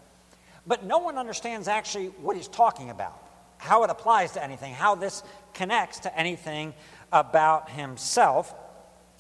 But 0.72 0.86
no 0.86 1.00
one 1.00 1.18
understands 1.18 1.68
actually 1.68 2.06
what 2.22 2.38
he's 2.38 2.48
talking 2.48 2.92
about, 2.92 3.22
how 3.58 3.84
it 3.84 3.90
applies 3.90 4.32
to 4.32 4.42
anything, 4.42 4.74
how 4.74 4.96
this 4.96 5.22
connects 5.54 6.00
to 6.00 6.18
anything 6.18 6.74
about 7.12 7.70
himself. 7.70 8.56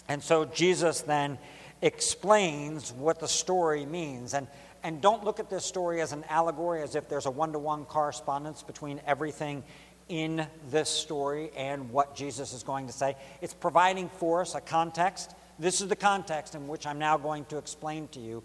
And 0.07 0.23
so 0.23 0.45
Jesus 0.45 1.01
then 1.01 1.37
explains 1.81 2.93
what 2.93 3.19
the 3.19 3.27
story 3.27 3.85
means. 3.85 4.33
And, 4.33 4.47
and 4.81 5.01
don't 5.01 5.25
look 5.25 5.41
at 5.41 5.49
this 5.49 5.65
story 5.65 5.99
as 5.99 6.13
an 6.13 6.23
allegory, 6.29 6.83
as 6.83 6.95
if 6.95 7.09
there's 7.09 7.25
a 7.25 7.31
one 7.31 7.51
to 7.51 7.59
one 7.59 7.83
correspondence 7.83 8.63
between 8.63 9.01
everything 9.05 9.61
in 10.07 10.47
this 10.69 10.87
story 10.87 11.51
and 11.57 11.91
what 11.91 12.15
Jesus 12.15 12.53
is 12.53 12.63
going 12.63 12.87
to 12.87 12.93
say. 12.93 13.17
It's 13.41 13.53
providing 13.53 14.07
for 14.07 14.39
us 14.39 14.55
a 14.55 14.61
context. 14.61 15.35
This 15.59 15.81
is 15.81 15.89
the 15.89 15.97
context 15.97 16.55
in 16.55 16.69
which 16.69 16.87
I'm 16.87 16.97
now 16.97 17.17
going 17.17 17.43
to 17.47 17.57
explain 17.57 18.07
to 18.13 18.21
you 18.21 18.41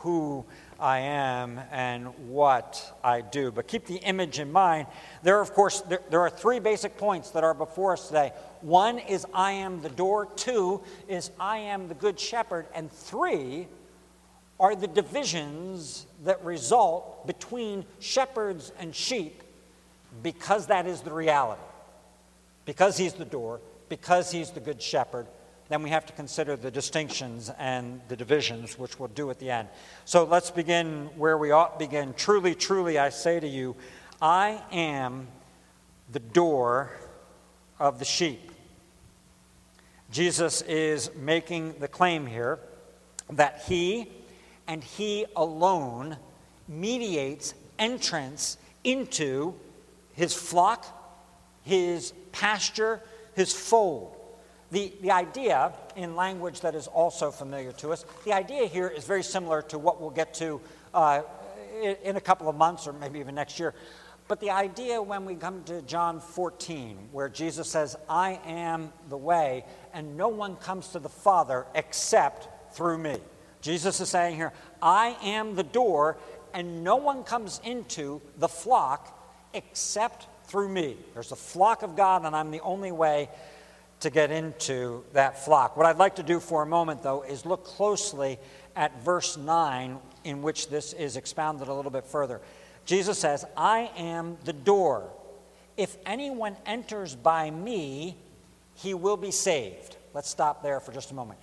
who 0.00 0.44
I 0.78 1.00
am 1.00 1.60
and 1.70 2.06
what 2.28 2.98
I 3.04 3.20
do. 3.20 3.52
But 3.52 3.68
keep 3.68 3.86
the 3.86 3.96
image 3.96 4.38
in 4.38 4.50
mind. 4.50 4.86
There, 5.22 5.38
are, 5.38 5.42
of 5.42 5.52
course, 5.52 5.82
there, 5.82 6.00
there, 6.08 6.20
are 6.20 6.30
three 6.30 6.58
basic 6.58 6.96
points 6.96 7.30
that 7.30 7.44
are 7.44 7.54
before 7.54 7.92
us 7.92 8.08
today. 8.08 8.32
One 8.62 8.98
is 8.98 9.26
I 9.34 9.52
am 9.52 9.82
the 9.82 9.90
door, 9.90 10.26
two 10.36 10.82
is 11.06 11.30
I 11.38 11.58
am 11.58 11.88
the 11.88 11.94
good 11.94 12.18
shepherd, 12.18 12.66
and 12.74 12.90
three 12.90 13.68
are 14.58 14.74
the 14.74 14.86
divisions 14.86 16.06
that 16.24 16.42
result 16.44 17.26
between 17.26 17.84
shepherds 17.98 18.72
and 18.78 18.94
sheep 18.94 19.42
because 20.22 20.66
that 20.66 20.86
is 20.86 21.02
the 21.02 21.12
reality. 21.12 21.60
Because 22.64 22.96
he's 22.96 23.14
the 23.14 23.24
door, 23.24 23.60
because 23.88 24.30
he's 24.30 24.50
the 24.50 24.60
good 24.60 24.80
shepherd, 24.80 25.26
then 25.70 25.84
we 25.84 25.90
have 25.90 26.04
to 26.04 26.12
consider 26.12 26.56
the 26.56 26.70
distinctions 26.70 27.48
and 27.56 28.00
the 28.08 28.16
divisions, 28.16 28.76
which 28.76 28.98
we'll 28.98 29.08
do 29.08 29.30
at 29.30 29.38
the 29.38 29.50
end. 29.50 29.68
So 30.04 30.24
let's 30.24 30.50
begin 30.50 31.08
where 31.16 31.38
we 31.38 31.52
ought 31.52 31.78
to 31.78 31.86
begin. 31.86 32.12
Truly, 32.14 32.56
truly, 32.56 32.98
I 32.98 33.10
say 33.10 33.38
to 33.38 33.46
you, 33.46 33.76
I 34.20 34.60
am 34.72 35.28
the 36.10 36.18
door 36.18 36.90
of 37.78 38.00
the 38.00 38.04
sheep. 38.04 38.50
Jesus 40.10 40.60
is 40.62 41.12
making 41.14 41.74
the 41.78 41.86
claim 41.86 42.26
here 42.26 42.58
that 43.30 43.62
he 43.68 44.10
and 44.66 44.82
he 44.82 45.24
alone 45.36 46.16
mediates 46.66 47.54
entrance 47.78 48.58
into 48.82 49.54
his 50.14 50.34
flock, 50.34 50.84
his 51.62 52.12
pasture, 52.32 53.00
his 53.34 53.52
fold. 53.52 54.16
The, 54.70 54.92
the 55.00 55.10
idea, 55.10 55.72
in 55.96 56.14
language 56.14 56.60
that 56.60 56.74
is 56.74 56.86
also 56.86 57.30
familiar 57.30 57.72
to 57.72 57.92
us, 57.92 58.04
the 58.24 58.32
idea 58.32 58.66
here 58.66 58.88
is 58.88 59.04
very 59.04 59.24
similar 59.24 59.62
to 59.62 59.78
what 59.78 60.00
we'll 60.00 60.10
get 60.10 60.34
to 60.34 60.60
uh, 60.94 61.22
in, 61.82 61.96
in 62.04 62.16
a 62.16 62.20
couple 62.20 62.48
of 62.48 62.54
months 62.54 62.86
or 62.86 62.92
maybe 62.92 63.18
even 63.18 63.34
next 63.34 63.58
year. 63.58 63.74
But 64.28 64.38
the 64.38 64.50
idea 64.50 65.02
when 65.02 65.24
we 65.24 65.34
come 65.34 65.64
to 65.64 65.82
John 65.82 66.20
14, 66.20 67.08
where 67.10 67.28
Jesus 67.28 67.68
says, 67.68 67.96
I 68.08 68.38
am 68.46 68.92
the 69.08 69.16
way, 69.16 69.64
and 69.92 70.16
no 70.16 70.28
one 70.28 70.54
comes 70.54 70.88
to 70.90 71.00
the 71.00 71.08
Father 71.08 71.66
except 71.74 72.48
through 72.72 72.98
me. 72.98 73.18
Jesus 73.60 74.00
is 74.00 74.08
saying 74.08 74.36
here, 74.36 74.52
I 74.80 75.16
am 75.24 75.56
the 75.56 75.64
door, 75.64 76.16
and 76.54 76.84
no 76.84 76.94
one 76.94 77.24
comes 77.24 77.60
into 77.64 78.20
the 78.38 78.46
flock 78.46 79.18
except 79.52 80.28
through 80.44 80.68
me. 80.68 80.96
There's 81.12 81.32
a 81.32 81.36
flock 81.36 81.82
of 81.82 81.96
God, 81.96 82.24
and 82.24 82.36
I'm 82.36 82.52
the 82.52 82.60
only 82.60 82.92
way 82.92 83.28
to 84.00 84.10
get 84.10 84.30
into 84.30 85.04
that 85.12 85.44
flock. 85.44 85.76
What 85.76 85.86
I'd 85.86 85.98
like 85.98 86.16
to 86.16 86.22
do 86.22 86.40
for 86.40 86.62
a 86.62 86.66
moment, 86.66 87.02
though, 87.02 87.22
is 87.22 87.44
look 87.44 87.64
closely 87.64 88.38
at 88.74 89.02
verse 89.02 89.36
9, 89.36 89.98
in 90.24 90.42
which 90.42 90.68
this 90.68 90.92
is 90.94 91.16
expounded 91.16 91.68
a 91.68 91.74
little 91.74 91.90
bit 91.90 92.04
further. 92.04 92.40
Jesus 92.86 93.18
says, 93.18 93.44
I 93.56 93.90
am 93.96 94.38
the 94.44 94.52
door. 94.52 95.10
If 95.76 95.96
anyone 96.06 96.56
enters 96.66 97.14
by 97.14 97.50
me, 97.50 98.16
he 98.74 98.94
will 98.94 99.16
be 99.16 99.30
saved. 99.30 99.96
Let's 100.14 100.30
stop 100.30 100.62
there 100.62 100.80
for 100.80 100.92
just 100.92 101.10
a 101.10 101.14
moment. 101.14 101.38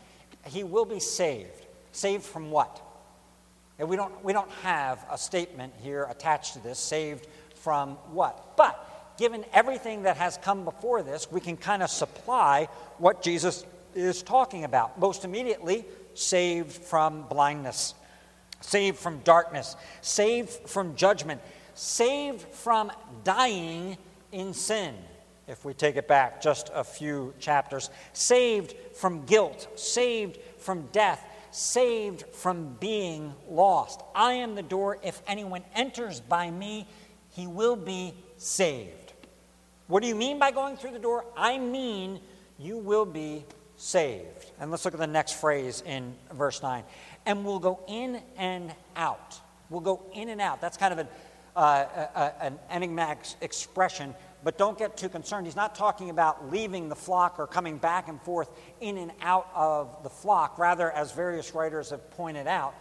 He 0.45 0.63
will 0.63 0.85
be 0.85 0.99
saved. 0.99 1.65
Saved 1.91 2.23
from 2.23 2.51
what? 2.51 2.81
And 3.79 3.87
we 3.87 3.95
don't, 3.95 4.23
we 4.23 4.33
don't 4.33 4.51
have 4.63 5.05
a 5.11 5.17
statement 5.17 5.73
here 5.81 6.07
attached 6.09 6.53
to 6.53 6.63
this, 6.63 6.79
saved 6.79 7.27
from 7.55 7.91
what? 8.11 8.57
But 8.57 8.86
given 9.17 9.45
everything 9.53 10.03
that 10.03 10.17
has 10.17 10.37
come 10.37 10.63
before 10.63 11.01
this, 11.01 11.31
we 11.31 11.41
can 11.41 11.57
kind 11.57 11.83
of 11.83 11.89
supply 11.89 12.67
what 12.97 13.21
Jesus 13.21 13.65
is 13.95 14.21
talking 14.23 14.63
about. 14.63 14.99
Most 14.99 15.25
immediately, 15.25 15.85
saved 16.13 16.71
from 16.71 17.23
blindness, 17.23 17.93
saved 18.61 18.97
from 18.97 19.19
darkness, 19.19 19.75
saved 20.01 20.49
from 20.49 20.95
judgment, 20.95 21.41
saved 21.73 22.41
from 22.41 22.91
dying 23.23 23.97
in 24.31 24.53
sin. 24.53 24.95
If 25.47 25.63
we 25.63 25.73
take 25.73 25.95
it 25.95 26.07
back 26.07 26.41
just 26.41 26.69
a 26.73 26.83
few 26.83 27.33
chapters, 27.39 27.89
saved 28.13 28.75
from 28.93 29.25
guilt, 29.25 29.67
saved 29.75 30.37
from 30.57 30.87
death, 30.91 31.23
saved 31.51 32.25
from 32.33 32.75
being 32.79 33.33
lost. 33.49 34.01
I 34.13 34.33
am 34.33 34.55
the 34.55 34.63
door. 34.63 34.97
If 35.03 35.21
anyone 35.25 35.63
enters 35.73 36.19
by 36.19 36.51
me, 36.51 36.87
he 37.31 37.47
will 37.47 37.75
be 37.75 38.13
saved. 38.37 39.06
What 39.87 40.01
do 40.01 40.07
you 40.07 40.15
mean 40.15 40.39
by 40.39 40.51
going 40.51 40.77
through 40.77 40.91
the 40.91 40.99
door? 40.99 41.25
I 41.35 41.57
mean 41.57 42.19
you 42.59 42.77
will 42.77 43.05
be 43.05 43.45
saved. 43.75 44.51
And 44.59 44.71
let's 44.71 44.85
look 44.85 44.93
at 44.93 44.99
the 44.99 45.07
next 45.07 45.33
phrase 45.33 45.83
in 45.85 46.15
verse 46.33 46.61
9. 46.61 46.83
And 47.25 47.45
we'll 47.45 47.59
go 47.59 47.79
in 47.87 48.21
and 48.37 48.73
out. 48.95 49.39
We'll 49.69 49.81
go 49.81 50.03
in 50.13 50.29
and 50.29 50.41
out. 50.41 50.61
That's 50.61 50.77
kind 50.77 50.93
of 50.93 50.99
an, 50.99 51.07
uh, 51.55 52.31
an 52.41 52.59
enigmatic 52.69 53.19
expression 53.41 54.13
but 54.43 54.57
don't 54.57 54.77
get 54.77 54.95
too 54.95 55.09
concerned. 55.09 55.45
He's 55.45 55.55
not 55.55 55.75
talking 55.75 56.09
about 56.09 56.51
leaving 56.51 56.89
the 56.89 56.95
flock 56.95 57.39
or 57.39 57.47
coming 57.47 57.77
back 57.77 58.07
and 58.07 58.21
forth 58.21 58.49
in 58.79 58.97
and 58.97 59.11
out 59.21 59.49
of 59.55 60.03
the 60.03 60.09
flock. 60.09 60.57
Rather, 60.57 60.91
as 60.91 61.11
various 61.11 61.53
writers 61.53 61.89
have 61.89 62.09
pointed 62.11 62.47
out, 62.47 62.75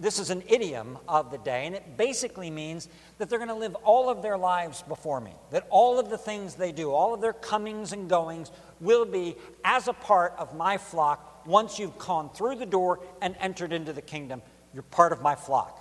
this 0.00 0.18
is 0.18 0.30
an 0.30 0.42
idiom 0.48 0.98
of 1.06 1.30
the 1.30 1.38
day, 1.38 1.66
and 1.66 1.74
it 1.74 1.96
basically 1.96 2.50
means 2.50 2.88
that 3.18 3.28
they're 3.28 3.38
going 3.38 3.48
to 3.48 3.54
live 3.54 3.74
all 3.76 4.08
of 4.08 4.22
their 4.22 4.38
lives 4.38 4.82
before 4.82 5.20
me. 5.20 5.32
That 5.50 5.66
all 5.70 5.98
of 5.98 6.10
the 6.10 6.18
things 6.18 6.54
they 6.54 6.72
do, 6.72 6.90
all 6.90 7.14
of 7.14 7.20
their 7.20 7.32
comings 7.32 7.92
and 7.92 8.08
goings, 8.08 8.50
will 8.80 9.04
be 9.04 9.36
as 9.64 9.88
a 9.88 9.92
part 9.92 10.34
of 10.38 10.56
my 10.56 10.78
flock 10.78 11.46
once 11.46 11.78
you've 11.78 11.98
gone 11.98 12.30
through 12.30 12.56
the 12.56 12.66
door 12.66 13.00
and 13.20 13.36
entered 13.40 13.72
into 13.72 13.92
the 13.92 14.02
kingdom. 14.02 14.42
You're 14.74 14.82
part 14.82 15.12
of 15.12 15.22
my 15.22 15.34
flock, 15.34 15.78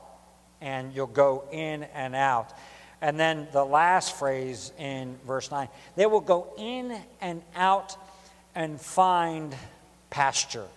and 0.60 0.94
you'll 0.94 1.08
go 1.08 1.46
in 1.52 1.84
and 1.84 2.16
out. 2.16 2.54
And 3.02 3.20
then 3.20 3.48
the 3.52 3.66
last 3.66 4.16
phrase 4.16 4.72
in 4.78 5.18
verse 5.26 5.50
9 5.50 5.68
they 5.96 6.06
will 6.06 6.22
go 6.22 6.54
in 6.58 6.96
and 7.20 7.42
out 7.56 7.98
and 8.54 8.80
find 8.80 9.56
pasture. 10.10 10.68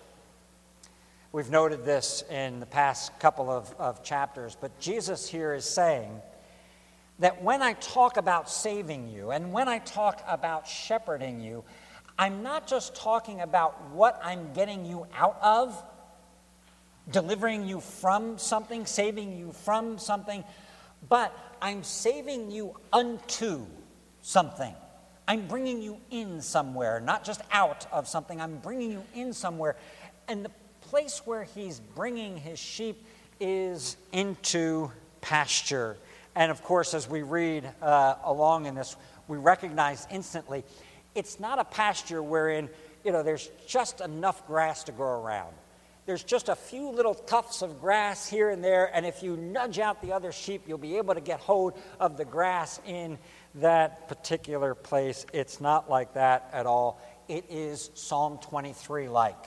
We've 1.34 1.50
noted 1.50 1.84
this 1.84 2.22
in 2.30 2.60
the 2.60 2.66
past 2.66 3.18
couple 3.18 3.50
of, 3.50 3.74
of 3.76 4.04
chapters, 4.04 4.56
but 4.60 4.78
Jesus 4.78 5.28
here 5.28 5.52
is 5.52 5.64
saying 5.64 6.22
that 7.18 7.42
when 7.42 7.60
I 7.60 7.72
talk 7.72 8.18
about 8.18 8.48
saving 8.48 9.08
you 9.08 9.32
and 9.32 9.52
when 9.52 9.68
I 9.68 9.80
talk 9.80 10.22
about 10.28 10.68
shepherding 10.68 11.40
you, 11.40 11.64
I'm 12.16 12.44
not 12.44 12.68
just 12.68 12.94
talking 12.94 13.40
about 13.40 13.90
what 13.90 14.20
I'm 14.22 14.52
getting 14.52 14.86
you 14.86 15.08
out 15.12 15.36
of, 15.42 15.82
delivering 17.10 17.66
you 17.66 17.80
from 17.80 18.38
something, 18.38 18.86
saving 18.86 19.36
you 19.36 19.50
from 19.50 19.98
something, 19.98 20.44
but 21.08 21.36
I'm 21.60 21.82
saving 21.82 22.52
you 22.52 22.76
unto 22.92 23.66
something. 24.20 24.72
I'm 25.26 25.48
bringing 25.48 25.82
you 25.82 26.00
in 26.12 26.40
somewhere, 26.40 27.00
not 27.00 27.24
just 27.24 27.40
out 27.50 27.88
of 27.90 28.06
something. 28.06 28.40
I'm 28.40 28.59
bringing 28.59 28.92
you 28.92 29.02
in 29.16 29.32
somewhere. 29.32 29.74
And 30.28 30.44
the 30.44 30.50
place 30.94 31.22
where 31.24 31.42
he's 31.42 31.80
bringing 31.96 32.37
his 32.37 32.57
sheep 32.57 33.04
is 33.40 33.96
into 34.12 34.88
pasture. 35.22 35.96
And 36.37 36.52
of 36.52 36.62
course, 36.62 36.94
as 36.94 37.09
we 37.11 37.22
read 37.22 37.68
uh, 37.83 38.14
along 38.22 38.66
in 38.66 38.76
this, 38.76 38.94
we 39.26 39.37
recognize 39.37 40.07
instantly 40.09 40.62
it's 41.16 41.40
not 41.40 41.59
a 41.59 41.64
pasture 41.64 42.22
wherein 42.22 42.70
you 43.04 43.11
know 43.11 43.24
there's 43.24 43.50
just 43.66 44.02
enough 44.02 44.46
grass 44.46 44.85
to 44.85 44.92
grow 44.92 45.20
around. 45.20 45.52
There's 46.07 46.22
just 46.22 46.48
a 46.48 46.54
few 46.54 46.90
little 46.90 47.14
tufts 47.14 47.62
of 47.62 47.80
grass 47.80 48.28
here 48.28 48.50
and 48.50 48.62
there, 48.62 48.88
and 48.94 49.04
if 49.04 49.20
you 49.20 49.37
nudge 49.37 49.80
out 49.80 50.00
the 50.00 50.12
other 50.12 50.30
sheep, 50.30 50.62
you'll 50.68 50.78
be 50.78 50.98
able 50.98 51.14
to 51.14 51.20
get 51.20 51.40
hold 51.40 51.76
of 51.98 52.16
the 52.16 52.24
grass 52.24 52.80
in 52.87 53.18
that 53.57 54.07
particular 54.07 54.76
place. 54.76 55.26
It's 55.33 55.61
not 55.61 55.90
like 55.90 56.14
that 56.14 56.50
at 56.52 56.66
all. 56.66 57.02
It 57.26 57.46
is 57.50 57.90
Psalm 57.94 58.38
23 58.40 59.09
like. 59.09 59.44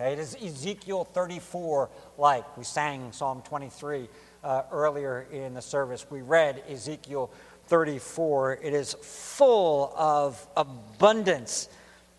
Okay, 0.00 0.12
it 0.12 0.18
is 0.18 0.36
Ezekiel 0.42 1.04
34 1.04 1.88
like. 2.18 2.56
We 2.56 2.64
sang 2.64 3.12
Psalm 3.12 3.42
23 3.42 4.08
uh, 4.42 4.62
earlier 4.72 5.26
in 5.30 5.54
the 5.54 5.62
service. 5.62 6.04
We 6.10 6.20
read 6.22 6.64
Ezekiel 6.68 7.30
34. 7.66 8.58
It 8.62 8.74
is 8.74 8.94
full 8.94 9.94
of 9.96 10.44
abundance 10.56 11.68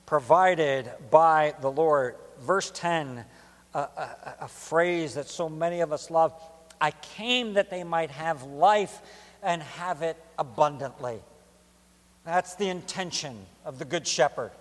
provided 0.06 0.90
by 1.12 1.54
the 1.60 1.70
Lord. 1.70 2.16
Verse 2.42 2.72
10 2.72 3.26
a, 3.74 3.80
a, 3.80 4.36
a 4.42 4.48
phrase 4.48 5.16
that 5.16 5.28
so 5.28 5.50
many 5.50 5.82
of 5.82 5.92
us 5.92 6.10
love 6.10 6.34
I 6.80 6.92
came 6.92 7.54
that 7.54 7.70
they 7.70 7.84
might 7.84 8.12
have 8.12 8.44
life 8.44 9.02
and 9.44 9.62
have 9.62 10.02
it 10.02 10.18
abundantly. 10.38 11.20
That's 12.26 12.56
the 12.56 12.70
intention 12.70 13.46
of 13.66 13.80
the 13.80 13.86
Good 13.86 14.08
Shepherd. 14.08 14.52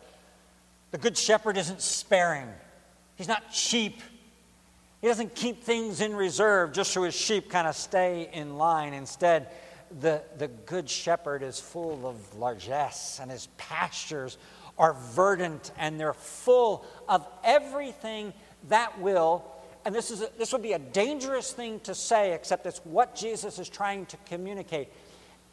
The 0.90 0.98
Good 0.98 1.16
Shepherd 1.16 1.56
isn't 1.56 1.80
sparing, 1.80 2.48
he's 3.16 3.28
not 3.28 3.50
cheap. 3.52 4.00
He 5.00 5.08
doesn't 5.08 5.34
keep 5.34 5.62
things 5.62 6.00
in 6.00 6.14
reserve 6.16 6.72
just 6.72 6.92
so 6.92 7.02
his 7.02 7.14
sheep 7.14 7.50
kind 7.50 7.66
of 7.68 7.76
stay 7.76 8.30
in 8.32 8.56
line. 8.56 8.94
Instead, 8.94 9.48
the, 10.00 10.22
the 10.38 10.48
Good 10.48 10.88
Shepherd 10.88 11.42
is 11.42 11.60
full 11.60 12.06
of 12.06 12.36
largesse, 12.36 13.18
and 13.20 13.30
his 13.30 13.48
pastures 13.58 14.38
are 14.78 14.94
verdant 14.94 15.70
and 15.78 16.00
they're 16.00 16.12
full 16.12 16.84
of 17.08 17.26
everything 17.44 18.32
that 18.68 18.98
will, 19.00 19.44
and 19.84 19.94
this, 19.94 20.10
is 20.10 20.22
a, 20.22 20.30
this 20.38 20.52
would 20.52 20.62
be 20.62 20.72
a 20.72 20.78
dangerous 20.78 21.52
thing 21.52 21.80
to 21.80 21.94
say, 21.94 22.32
except 22.32 22.66
it's 22.66 22.78
what 22.84 23.14
Jesus 23.14 23.58
is 23.58 23.68
trying 23.68 24.06
to 24.06 24.16
communicate. 24.26 24.88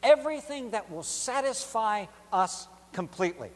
Everything 0.02 0.70
that 0.70 0.90
will 0.90 1.02
satisfy 1.02 2.06
us 2.32 2.66
completely. 2.92 3.50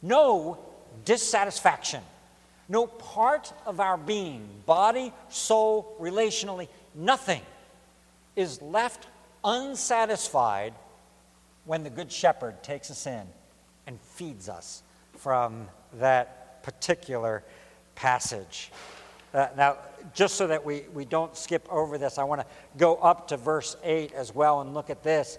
No 0.00 0.58
dissatisfaction. 1.04 2.02
No 2.70 2.86
part 2.86 3.52
of 3.66 3.80
our 3.80 3.96
being, 3.96 4.48
body, 4.64 5.12
soul, 5.28 5.96
relationally, 6.00 6.68
nothing 6.94 7.42
is 8.36 8.62
left 8.62 9.08
unsatisfied 9.42 10.72
when 11.64 11.82
the 11.82 11.90
Good 11.90 12.12
Shepherd 12.12 12.62
takes 12.62 12.88
us 12.88 13.08
in 13.08 13.22
and 13.88 14.00
feeds 14.00 14.48
us 14.48 14.84
from 15.16 15.66
that 15.94 16.62
particular 16.62 17.42
passage. 17.96 18.70
Uh, 19.34 19.48
now, 19.56 19.76
just 20.14 20.36
so 20.36 20.46
that 20.46 20.64
we, 20.64 20.84
we 20.94 21.04
don't 21.04 21.36
skip 21.36 21.66
over 21.72 21.98
this, 21.98 22.18
I 22.18 22.24
want 22.24 22.40
to 22.40 22.46
go 22.78 22.94
up 22.94 23.26
to 23.28 23.36
verse 23.36 23.76
8 23.82 24.12
as 24.12 24.32
well 24.32 24.60
and 24.60 24.74
look 24.74 24.90
at 24.90 25.02
this. 25.02 25.38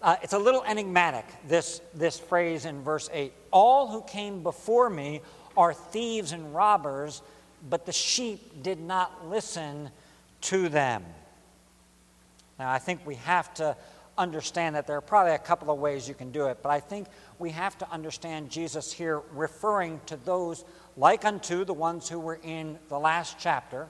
Uh, 0.00 0.16
it's 0.22 0.32
a 0.32 0.38
little 0.38 0.64
enigmatic, 0.64 1.26
this, 1.46 1.82
this 1.92 2.18
phrase 2.18 2.64
in 2.64 2.82
verse 2.82 3.10
8. 3.12 3.34
All 3.50 3.86
who 3.86 4.00
came 4.00 4.42
before 4.42 4.88
me 4.88 5.20
are 5.56 5.74
thieves 5.74 6.32
and 6.32 6.54
robbers, 6.54 7.22
but 7.68 7.86
the 7.86 7.92
sheep 7.92 8.62
did 8.62 8.80
not 8.80 9.28
listen 9.28 9.90
to 10.42 10.68
them. 10.68 11.04
Now, 12.58 12.70
I 12.70 12.78
think 12.78 13.06
we 13.06 13.14
have 13.16 13.52
to 13.54 13.76
understand 14.18 14.76
that 14.76 14.86
there 14.86 14.96
are 14.96 15.02
probably 15.02 15.32
a 15.32 15.38
couple 15.38 15.70
of 15.70 15.78
ways 15.78 16.06
you 16.06 16.14
can 16.14 16.30
do 16.30 16.46
it, 16.46 16.58
but 16.62 16.68
I 16.68 16.80
think 16.80 17.08
we 17.38 17.50
have 17.50 17.78
to 17.78 17.90
understand 17.90 18.50
Jesus 18.50 18.92
here 18.92 19.22
referring 19.32 20.00
to 20.06 20.16
those 20.16 20.64
like 20.96 21.24
unto 21.24 21.64
the 21.64 21.72
ones 21.72 22.08
who 22.08 22.20
were 22.20 22.38
in 22.42 22.78
the 22.88 22.98
last 22.98 23.36
chapter, 23.38 23.88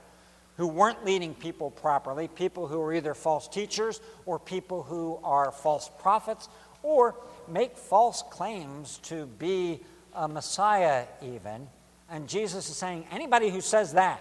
who 0.57 0.68
weren't 0.68 1.05
leading 1.05 1.35
people 1.35 1.70
properly, 1.70 2.29
people 2.29 2.68
who 2.68 2.81
are 2.81 2.94
either 2.94 3.14
false 3.14 3.49
teachers 3.49 4.01
or 4.27 4.38
people 4.38 4.83
who 4.85 5.18
are 5.25 5.51
false 5.51 5.90
prophets 5.99 6.49
or 6.83 7.16
make 7.49 7.77
false 7.77 8.23
claims 8.31 8.99
to 9.03 9.27
be 9.27 9.81
a 10.14 10.29
Messiah, 10.29 11.05
even. 11.23 11.68
And 12.09 12.29
Jesus 12.29 12.68
is 12.68 12.77
saying 12.77 13.07
anybody 13.11 13.51
who 13.51 13.61
says 13.61 13.92
that, 13.94 14.20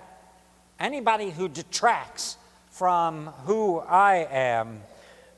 anybody 0.80 1.32
who 1.32 1.48
detracts 1.48 2.38
from 2.72 3.28
who 3.46 3.80
I 3.80 4.28
am, 4.30 4.82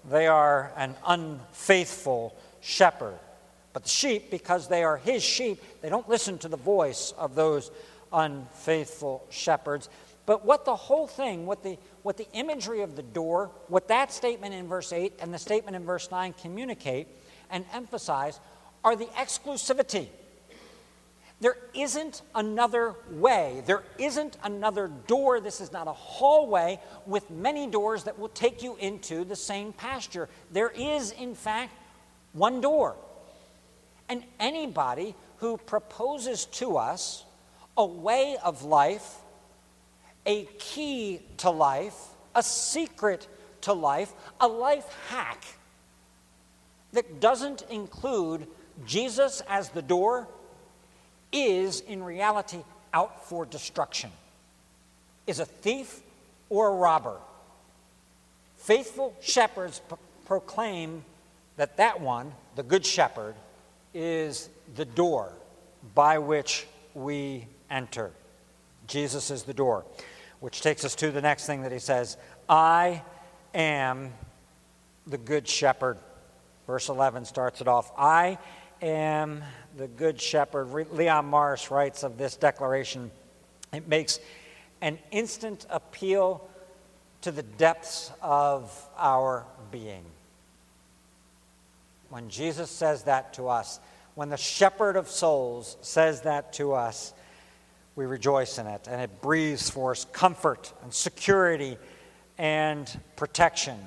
they 0.09 0.27
are 0.27 0.71
an 0.75 0.95
unfaithful 1.05 2.35
shepherd. 2.59 3.17
But 3.73 3.83
the 3.83 3.89
sheep, 3.89 4.29
because 4.29 4.67
they 4.67 4.83
are 4.83 4.97
his 4.97 5.23
sheep, 5.23 5.61
they 5.81 5.89
don't 5.89 6.09
listen 6.09 6.37
to 6.39 6.49
the 6.49 6.57
voice 6.57 7.13
of 7.17 7.35
those 7.35 7.71
unfaithful 8.11 9.25
shepherds. 9.29 9.89
But 10.25 10.45
what 10.45 10.65
the 10.65 10.75
whole 10.75 11.07
thing, 11.07 11.45
what 11.45 11.63
the, 11.63 11.77
what 12.03 12.17
the 12.17 12.27
imagery 12.33 12.81
of 12.81 12.95
the 12.95 13.01
door, 13.01 13.49
what 13.67 13.87
that 13.87 14.11
statement 14.11 14.53
in 14.53 14.67
verse 14.67 14.91
8 14.91 15.13
and 15.19 15.33
the 15.33 15.39
statement 15.39 15.75
in 15.75 15.85
verse 15.85 16.11
9 16.11 16.33
communicate 16.41 17.07
and 17.49 17.65
emphasize 17.73 18.39
are 18.83 18.95
the 18.95 19.05
exclusivity. 19.05 20.07
There 21.41 21.57
isn't 21.73 22.21
another 22.35 22.93
way. 23.09 23.63
There 23.65 23.81
isn't 23.97 24.37
another 24.43 24.91
door. 25.07 25.39
This 25.39 25.59
is 25.59 25.71
not 25.71 25.87
a 25.87 25.91
hallway 25.91 26.79
with 27.07 27.31
many 27.31 27.65
doors 27.65 28.03
that 28.03 28.19
will 28.19 28.29
take 28.29 28.61
you 28.61 28.75
into 28.75 29.25
the 29.25 29.35
same 29.35 29.73
pasture. 29.73 30.29
There 30.51 30.69
is, 30.69 31.09
in 31.11 31.33
fact, 31.33 31.73
one 32.33 32.61
door. 32.61 32.95
And 34.07 34.23
anybody 34.39 35.15
who 35.37 35.57
proposes 35.57 36.45
to 36.45 36.77
us 36.77 37.25
a 37.75 37.85
way 37.85 38.37
of 38.43 38.63
life, 38.63 39.15
a 40.27 40.45
key 40.59 41.21
to 41.37 41.49
life, 41.49 41.95
a 42.35 42.43
secret 42.43 43.27
to 43.61 43.73
life, 43.73 44.13
a 44.39 44.47
life 44.47 44.95
hack 45.09 45.43
that 46.93 47.19
doesn't 47.19 47.63
include 47.63 48.45
Jesus 48.85 49.41
as 49.49 49.69
the 49.69 49.81
door 49.81 50.27
is 51.31 51.81
in 51.81 52.03
reality 52.03 52.63
out 52.93 53.25
for 53.27 53.45
destruction, 53.45 54.11
is 55.27 55.39
a 55.39 55.45
thief 55.45 56.01
or 56.49 56.69
a 56.69 56.75
robber. 56.75 57.17
Faithful 58.57 59.15
shepherds 59.21 59.81
proclaim 60.25 61.03
that 61.57 61.77
that 61.77 62.01
one, 62.01 62.31
the 62.55 62.63
good 62.63 62.85
shepherd, 62.85 63.35
is 63.93 64.49
the 64.75 64.85
door 64.85 65.31
by 65.95 66.19
which 66.19 66.67
we 66.93 67.47
enter. 67.69 68.11
Jesus 68.87 69.31
is 69.31 69.43
the 69.43 69.53
door, 69.53 69.85
which 70.39 70.61
takes 70.61 70.85
us 70.85 70.95
to 70.95 71.11
the 71.11 71.21
next 71.21 71.45
thing 71.45 71.63
that 71.63 71.71
he 71.71 71.79
says 71.79 72.17
I 72.47 73.01
am 73.53 74.11
the 75.07 75.17
good 75.17 75.47
shepherd. 75.47 75.97
Verse 76.67 76.89
11 76.89 77.25
starts 77.25 77.61
it 77.61 77.67
off 77.67 77.91
I 77.97 78.37
am 78.81 79.43
the 79.77 79.87
good 79.87 80.19
shepherd. 80.19 80.91
Leon 80.91 81.25
Morris 81.25 81.71
writes 81.71 82.03
of 82.03 82.17
this 82.17 82.35
declaration 82.35 83.11
it 83.73 83.87
makes 83.87 84.19
an 84.81 84.99
instant 85.11 85.65
appeal 85.69 86.47
to 87.21 87.31
the 87.31 87.43
depths 87.43 88.11
of 88.21 88.89
our 88.97 89.45
being. 89.71 90.03
When 92.09 92.29
Jesus 92.29 92.69
says 92.69 93.03
that 93.03 93.33
to 93.35 93.47
us, 93.47 93.79
when 94.15 94.29
the 94.29 94.37
shepherd 94.37 94.97
of 94.97 95.07
souls 95.07 95.77
says 95.81 96.21
that 96.21 96.51
to 96.53 96.73
us, 96.73 97.13
we 97.95 98.05
rejoice 98.05 98.57
in 98.57 98.67
it. 98.67 98.87
And 98.89 99.01
it 99.01 99.21
breathes 99.21 99.69
for 99.69 99.91
us 99.91 100.05
comfort 100.11 100.73
and 100.83 100.93
security 100.93 101.77
and 102.37 102.99
protection. 103.15 103.77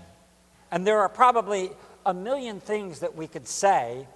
And 0.71 0.87
there 0.87 1.01
are 1.01 1.09
probably 1.09 1.71
a 2.07 2.15
million 2.15 2.61
things 2.61 3.01
that 3.01 3.15
we 3.15 3.27
could 3.27 3.47
say 3.47 4.07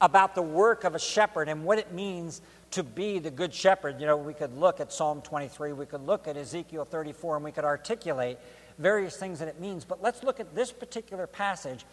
about 0.00 0.34
the 0.34 0.42
work 0.42 0.84
of 0.84 0.94
a 0.94 0.98
shepherd 0.98 1.48
and 1.48 1.64
what 1.64 1.78
it 1.78 1.92
means 1.92 2.42
to 2.72 2.82
be 2.82 3.18
the 3.18 3.30
good 3.30 3.54
shepherd. 3.54 4.00
You 4.00 4.06
know, 4.06 4.16
we 4.16 4.34
could 4.34 4.56
look 4.56 4.80
at 4.80 4.92
Psalm 4.92 5.22
23, 5.22 5.72
we 5.72 5.86
could 5.86 6.04
look 6.06 6.28
at 6.28 6.36
Ezekiel 6.36 6.84
34, 6.84 7.36
and 7.36 7.44
we 7.44 7.52
could 7.52 7.64
articulate 7.64 8.38
various 8.78 9.16
things 9.16 9.38
that 9.38 9.48
it 9.48 9.60
means. 9.60 9.84
But 9.84 10.02
let's 10.02 10.22
look 10.22 10.40
at 10.40 10.54
this 10.54 10.72
particular 10.72 11.26
passage 11.26 11.84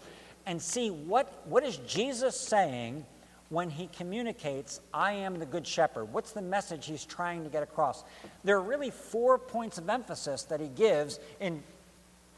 and 0.46 0.62
see 0.62 0.90
what, 0.90 1.42
what 1.46 1.64
is 1.64 1.78
Jesus 1.78 2.38
saying 2.38 3.06
when 3.50 3.70
he 3.70 3.88
communicates, 3.88 4.82
I 4.94 5.14
am 5.14 5.38
the 5.38 5.46
good 5.46 5.66
shepherd. 5.66 6.06
What's 6.06 6.32
the 6.32 6.42
message 6.42 6.88
he's 6.88 7.06
trying 7.06 7.44
to 7.44 7.50
get 7.50 7.62
across? 7.62 8.04
There 8.44 8.58
are 8.58 8.62
really 8.62 8.90
four 8.90 9.38
points 9.38 9.78
of 9.78 9.90
emphasis 9.90 10.44
that 10.44 10.60
he 10.60 10.68
gives 10.70 11.20
in 11.40 11.64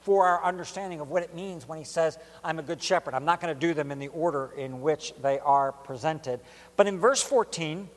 for 0.05 0.27
our 0.27 0.43
understanding 0.45 0.99
of 0.99 1.09
what 1.09 1.23
it 1.23 1.33
means 1.33 1.67
when 1.67 1.79
he 1.79 1.83
says, 1.83 2.19
I'm 2.43 2.59
a 2.59 2.61
good 2.61 2.81
shepherd. 2.81 3.15
I'm 3.15 3.25
not 3.25 3.41
going 3.41 3.51
to 3.51 3.59
do 3.59 3.73
them 3.73 3.91
in 3.91 3.97
the 3.97 4.09
order 4.09 4.51
in 4.55 4.81
which 4.81 5.15
they 5.19 5.39
are 5.39 5.71
presented. 5.71 6.39
But 6.77 6.85
in 6.85 6.99
verse 6.99 7.23
14, 7.23 7.89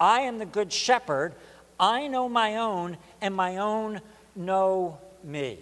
I 0.00 0.22
am 0.22 0.38
the 0.38 0.44
good 0.44 0.72
shepherd. 0.72 1.34
I 1.78 2.08
know 2.08 2.28
my 2.28 2.56
own, 2.56 2.96
and 3.20 3.32
my 3.32 3.58
own 3.58 4.00
know 4.34 4.98
me. 5.22 5.60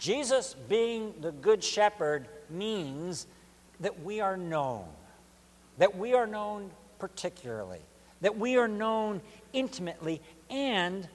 Jesus 0.00 0.56
being 0.68 1.14
the 1.20 1.30
good 1.30 1.62
shepherd 1.62 2.26
means 2.48 3.28
that 3.78 4.02
we 4.02 4.20
are 4.20 4.36
known, 4.36 4.86
that 5.78 5.96
we 5.96 6.14
are 6.14 6.26
known 6.26 6.72
particularly, 6.98 7.80
that 8.22 8.36
we 8.36 8.56
are 8.56 8.68
known 8.68 9.20
intimately, 9.52 10.20
and 10.50 11.08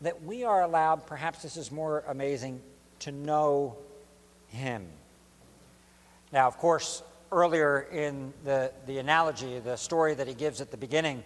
that 0.00 0.22
we 0.22 0.44
are 0.44 0.62
allowed, 0.62 1.06
perhaps 1.06 1.42
this 1.42 1.56
is 1.56 1.72
more 1.72 2.04
amazing, 2.08 2.60
to 3.00 3.12
know 3.12 3.76
Him. 4.48 4.86
Now, 6.32 6.46
of 6.46 6.58
course, 6.58 7.02
earlier 7.32 7.86
in 7.92 8.32
the, 8.44 8.72
the 8.86 8.98
analogy, 8.98 9.58
the 9.58 9.76
story 9.76 10.14
that 10.14 10.26
he 10.26 10.34
gives 10.34 10.60
at 10.60 10.70
the 10.70 10.76
beginning, 10.76 11.24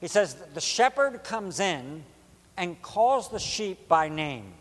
he 0.00 0.08
says 0.08 0.34
the 0.54 0.60
shepherd 0.60 1.22
comes 1.24 1.60
in 1.60 2.04
and 2.56 2.80
calls 2.82 3.30
the 3.30 3.38
sheep 3.38 3.88
by 3.88 4.08
name. 4.08 4.52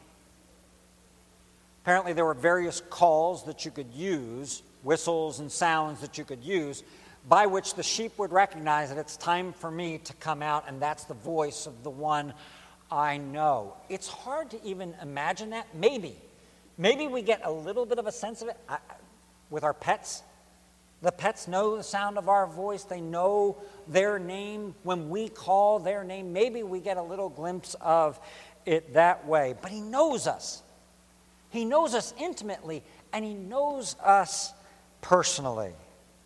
Apparently, 1.83 2.13
there 2.13 2.25
were 2.25 2.33
various 2.33 2.81
calls 2.89 3.45
that 3.45 3.65
you 3.65 3.71
could 3.71 3.91
use, 3.93 4.61
whistles 4.83 5.39
and 5.39 5.51
sounds 5.51 6.01
that 6.01 6.17
you 6.17 6.23
could 6.23 6.43
use, 6.43 6.83
by 7.27 7.45
which 7.45 7.73
the 7.75 7.83
sheep 7.83 8.17
would 8.17 8.31
recognize 8.31 8.89
that 8.89 8.97
it's 8.97 9.17
time 9.17 9.53
for 9.53 9.71
me 9.71 9.97
to 9.99 10.13
come 10.15 10.41
out, 10.41 10.65
and 10.67 10.81
that's 10.81 11.05
the 11.05 11.13
voice 11.13 11.65
of 11.65 11.83
the 11.83 11.89
one 11.89 12.33
I 12.91 13.17
know. 13.17 13.75
It's 13.87 14.07
hard 14.07 14.51
to 14.51 14.63
even 14.65 14.95
imagine 15.01 15.51
that. 15.51 15.67
Maybe. 15.75 16.15
Maybe 16.77 17.07
we 17.07 17.21
get 17.21 17.41
a 17.43 17.51
little 17.51 17.85
bit 17.85 17.99
of 17.99 18.07
a 18.07 18.11
sense 18.11 18.41
of 18.41 18.47
it 18.47 18.57
I, 18.67 18.77
with 19.49 19.63
our 19.63 19.73
pets. 19.73 20.23
The 21.01 21.11
pets 21.11 21.47
know 21.47 21.77
the 21.77 21.83
sound 21.83 22.17
of 22.17 22.27
our 22.27 22.47
voice, 22.47 22.83
they 22.83 22.99
know 22.99 23.57
their 23.87 24.19
name. 24.19 24.75
When 24.83 25.09
we 25.09 25.29
call 25.29 25.79
their 25.79 26.03
name, 26.03 26.33
maybe 26.33 26.63
we 26.63 26.79
get 26.79 26.97
a 26.97 27.01
little 27.01 27.29
glimpse 27.29 27.75
of 27.79 28.19
it 28.65 28.93
that 28.93 29.25
way. 29.25 29.55
But 29.61 29.71
He 29.71 29.81
knows 29.81 30.27
us. 30.27 30.61
He 31.49 31.65
knows 31.65 31.93
us 31.95 32.13
intimately, 32.19 32.83
and 33.13 33.23
He 33.23 33.33
knows 33.33 33.95
us 34.03 34.53
personally. 35.01 35.73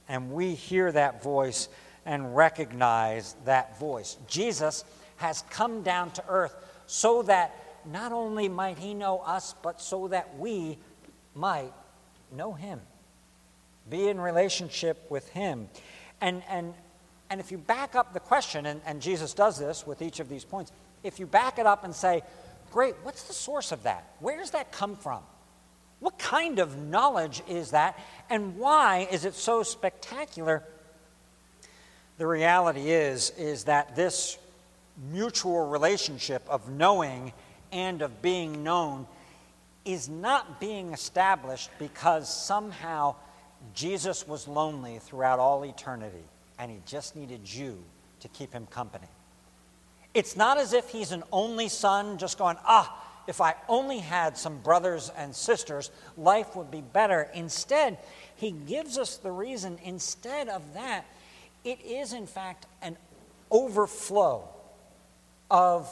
And 0.09 0.31
we 0.31 0.55
hear 0.55 0.91
that 0.91 1.23
voice 1.23 1.69
and 2.05 2.35
recognize 2.35 3.35
that 3.45 3.79
voice. 3.79 4.17
Jesus 4.27 4.83
has 5.23 5.41
come 5.49 5.83
down 5.83 6.11
to 6.11 6.23
earth 6.27 6.53
so 6.85 7.23
that 7.23 7.55
not 7.89 8.11
only 8.11 8.49
might 8.49 8.77
he 8.77 8.93
know 8.93 9.19
us, 9.19 9.55
but 9.63 9.79
so 9.79 10.09
that 10.09 10.37
we 10.37 10.77
might 11.33 11.71
know 12.35 12.51
him, 12.51 12.81
be 13.89 14.09
in 14.09 14.19
relationship 14.19 15.09
with 15.09 15.29
him. 15.29 15.69
And, 16.19 16.43
and, 16.49 16.73
and 17.29 17.39
if 17.39 17.53
you 17.53 17.57
back 17.57 17.95
up 17.95 18.13
the 18.13 18.19
question, 18.19 18.65
and, 18.65 18.81
and 18.85 19.01
Jesus 19.01 19.33
does 19.33 19.57
this 19.57 19.87
with 19.87 20.01
each 20.01 20.19
of 20.19 20.27
these 20.27 20.43
points, 20.43 20.73
if 21.03 21.21
you 21.21 21.25
back 21.25 21.57
it 21.57 21.65
up 21.65 21.85
and 21.85 21.95
say, 21.95 22.21
great, 22.69 22.95
what's 23.03 23.23
the 23.23 23.33
source 23.33 23.71
of 23.71 23.83
that? 23.83 24.05
Where 24.19 24.37
does 24.37 24.51
that 24.51 24.73
come 24.73 24.97
from? 24.97 25.23
What 26.01 26.19
kind 26.19 26.59
of 26.59 26.77
knowledge 26.77 27.41
is 27.47 27.71
that? 27.71 27.97
And 28.29 28.57
why 28.57 29.07
is 29.09 29.23
it 29.23 29.35
so 29.35 29.63
spectacular? 29.63 30.63
The 32.17 32.27
reality 32.27 32.91
is, 32.91 33.31
is 33.37 33.63
that 33.65 33.95
this 33.95 34.37
mutual 34.97 35.67
relationship 35.67 36.43
of 36.47 36.69
knowing 36.69 37.33
and 37.71 38.01
of 38.01 38.21
being 38.21 38.63
known 38.63 39.07
is 39.85 40.07
not 40.07 40.59
being 40.59 40.93
established 40.93 41.69
because 41.79 42.33
somehow 42.33 43.15
Jesus 43.73 44.27
was 44.27 44.47
lonely 44.47 44.99
throughout 44.99 45.39
all 45.39 45.63
eternity 45.65 46.23
and 46.59 46.71
he 46.71 46.77
just 46.85 47.15
needed 47.15 47.41
you 47.51 47.83
to 48.19 48.27
keep 48.29 48.53
him 48.53 48.65
company. 48.67 49.07
It's 50.13 50.35
not 50.35 50.57
as 50.57 50.73
if 50.73 50.89
he's 50.89 51.11
an 51.11 51.23
only 51.31 51.67
son 51.69 52.17
just 52.17 52.37
going, 52.37 52.57
ah, 52.65 52.99
if 53.27 53.41
I 53.41 53.55
only 53.67 53.99
had 53.99 54.37
some 54.37 54.59
brothers 54.59 55.11
and 55.17 55.33
sisters, 55.33 55.91
life 56.17 56.55
would 56.55 56.69
be 56.69 56.81
better. 56.81 57.29
Instead, 57.33 57.97
he 58.35 58.51
gives 58.51 58.97
us 58.97 59.17
the 59.17 59.31
reason, 59.31 59.79
instead 59.83 60.49
of 60.49 60.61
that, 60.73 61.05
it 61.63 61.79
is 61.83 62.13
in 62.13 62.27
fact 62.27 62.65
an 62.81 62.97
overflow 63.49 64.47
of 65.53 65.87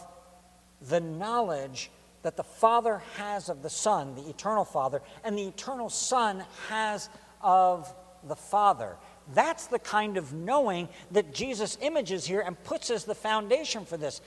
the 0.89 1.00
knowledge 1.00 1.91
that 2.24 2.36
the 2.36 2.43
Father 2.43 3.02
has 3.15 3.47
of 3.47 3.62
the 3.62 3.69
Son, 3.69 4.15
the 4.15 4.28
eternal 4.28 4.65
Father, 4.65 5.02
and 5.24 5.38
the 5.38 5.47
eternal 5.47 5.89
Son 5.89 6.43
has 6.67 7.10
of 7.41 7.93
the 8.28 8.36
Father. 8.36 8.97
That's 9.34 9.67
the 9.67 9.80
kind 9.80 10.17
of 10.17 10.34
knowing 10.34 10.89
that 11.12 11.34
Jesus 11.34 11.78
images 11.82 12.26
here 12.26 12.41
and 12.41 12.62
puts 12.63 12.89
as 12.89 13.06
the 13.06 13.15
foundation 13.15 13.86
for 13.86 13.97
this. 13.97 14.19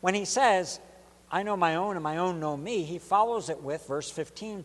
When 0.00 0.14
he 0.14 0.24
says, 0.24 0.78
I 1.30 1.42
know 1.42 1.56
my 1.56 1.74
own 1.74 1.96
and 1.96 2.02
my 2.02 2.18
own 2.18 2.38
know 2.38 2.56
me, 2.56 2.84
he 2.84 2.98
follows 2.98 3.50
it 3.50 3.60
with 3.62 3.86
verse 3.86 4.10
15 4.10 4.64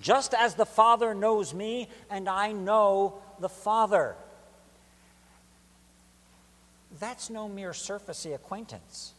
just 0.00 0.34
as 0.34 0.54
the 0.54 0.66
Father 0.66 1.14
knows 1.14 1.52
me, 1.52 1.88
and 2.08 2.28
I 2.28 2.52
know 2.52 3.20
the 3.40 3.48
Father. 3.48 4.14
That's 7.00 7.28
no 7.28 7.48
mere 7.48 7.72
surfacey 7.72 8.32
acquaintance. 8.32 9.14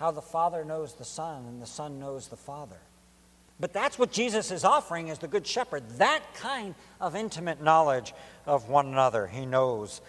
How 0.00 0.10
the 0.10 0.22
Father 0.22 0.64
knows 0.64 0.94
the 0.94 1.04
Son, 1.04 1.44
and 1.44 1.60
the 1.60 1.66
Son 1.66 1.98
knows 2.00 2.28
the 2.28 2.36
Father. 2.36 2.78
But 3.60 3.74
that's 3.74 3.98
what 3.98 4.10
Jesus 4.10 4.50
is 4.50 4.64
offering 4.64 5.10
as 5.10 5.18
the 5.18 5.28
Good 5.28 5.46
Shepherd 5.46 5.82
that 5.98 6.22
kind 6.36 6.74
of 7.02 7.14
intimate 7.14 7.62
knowledge 7.62 8.14
of 8.46 8.70
one 8.70 8.86
another. 8.86 9.26
He 9.26 9.44
knows 9.44 10.00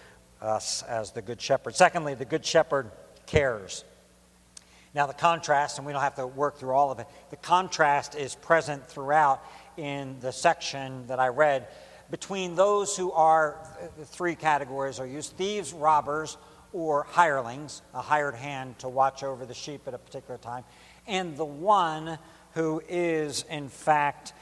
us 0.42 0.82
as 0.84 1.12
the 1.12 1.22
Good 1.22 1.42
Shepherd. 1.42 1.76
Secondly, 1.76 2.14
the 2.16 2.24
Good 2.24 2.46
Shepherd 2.46 2.90
cares. 3.26 3.84
Now, 4.96 5.08
the 5.08 5.14
contrast, 5.14 5.78
and 5.78 5.86
we 5.86 5.92
don't 5.92 6.02
have 6.02 6.16
to 6.16 6.26
work 6.26 6.58
through 6.58 6.74
all 6.74 6.90
of 6.92 7.00
it, 7.00 7.08
the 7.30 7.36
contrast 7.36 8.16
is 8.16 8.34
present 8.36 8.88
throughout 8.88 9.44
in 9.76 10.22
the 10.22 10.32
section 10.32 11.06
that 11.08 11.20
I 11.20 11.28
read 11.28 11.68
between 12.10 12.56
those 12.56 12.96
who 12.96 13.12
are 13.12 13.58
the 13.98 14.06
three 14.06 14.36
categories 14.36 15.02
are 15.02 15.08
used 15.08 15.36
thieves, 15.36 15.74
robbers, 15.74 16.38
or 16.74 17.04
hirelings, 17.04 17.82
a 17.94 18.02
hired 18.02 18.36
hand 18.36 18.80
to 18.80 18.90
watch 18.90 19.24
over 19.24 19.46
the 19.46 19.54
sheep 19.54 19.82
at 19.88 19.94
a 19.94 19.98
particular 19.98 20.38
time, 20.38 20.64
and 21.08 21.36
the 21.38 21.46
one 21.46 22.18
who 22.54 22.82
is, 22.88 23.46
in 23.50 23.70
fact, 23.70 24.34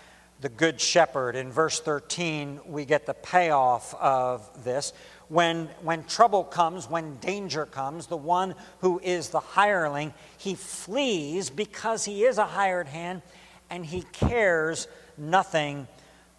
the 0.42 0.50
good 0.50 0.80
shepherd. 0.80 1.36
In 1.36 1.52
verse 1.52 1.80
13, 1.80 2.62
we 2.65 2.86
get 2.86 3.06
the 3.06 3.13
payoff 3.13 3.94
of 3.96 4.63
this. 4.63 4.94
When, 5.28 5.68
when 5.82 6.06
trouble 6.06 6.44
comes, 6.44 6.89
when 6.89 7.18
danger 7.18 7.65
comes, 7.65 8.08
the 8.08 8.18
one 8.18 8.56
who 8.80 9.00
is 9.04 9.30
the 9.30 9.39
hireling, 9.39 10.13
he 10.38 10.56
flees 10.56 11.50
because 11.50 12.06
he 12.06 12.24
is 12.24 12.38
a 12.38 12.46
hired 12.46 12.88
hand 12.88 13.22
and 13.70 13.86
he 13.86 14.02
cares 14.02 14.88
nothing 15.18 15.88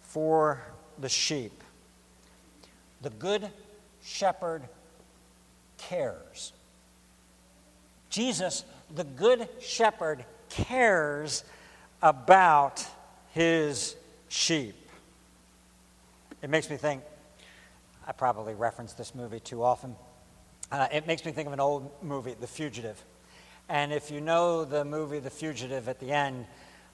for 0.01 0.61
the 0.99 1.07
sheep. 1.07 1.63
The 3.01 3.11
good 3.11 3.49
shepherd 4.03 4.63
cares. 5.89 6.53
Jesus, 8.09 8.63
the 8.93 9.03
good 9.03 9.47
shepherd, 9.59 10.25
cares 10.49 11.43
about 12.01 12.85
his 13.33 13.95
sheep. 14.27 14.75
It 16.41 16.49
makes 16.49 16.69
me 16.69 16.77
think, 16.77 17.03
I 18.07 18.11
probably 18.11 18.53
reference 18.53 18.93
this 18.93 19.15
movie 19.15 19.39
too 19.39 19.63
often. 19.63 19.95
Uh, 20.71 20.87
it 20.91 21.07
makes 21.07 21.23
me 21.23 21.31
think 21.31 21.47
of 21.47 21.53
an 21.53 21.59
old 21.59 21.89
movie, 22.01 22.35
The 22.39 22.47
Fugitive. 22.47 23.01
And 23.69 23.93
if 23.93 24.11
you 24.11 24.19
know 24.19 24.65
the 24.65 24.83
movie 24.83 25.19
The 25.19 25.29
Fugitive 25.29 25.87
at 25.87 25.99
the 25.99 26.11
end, 26.11 26.45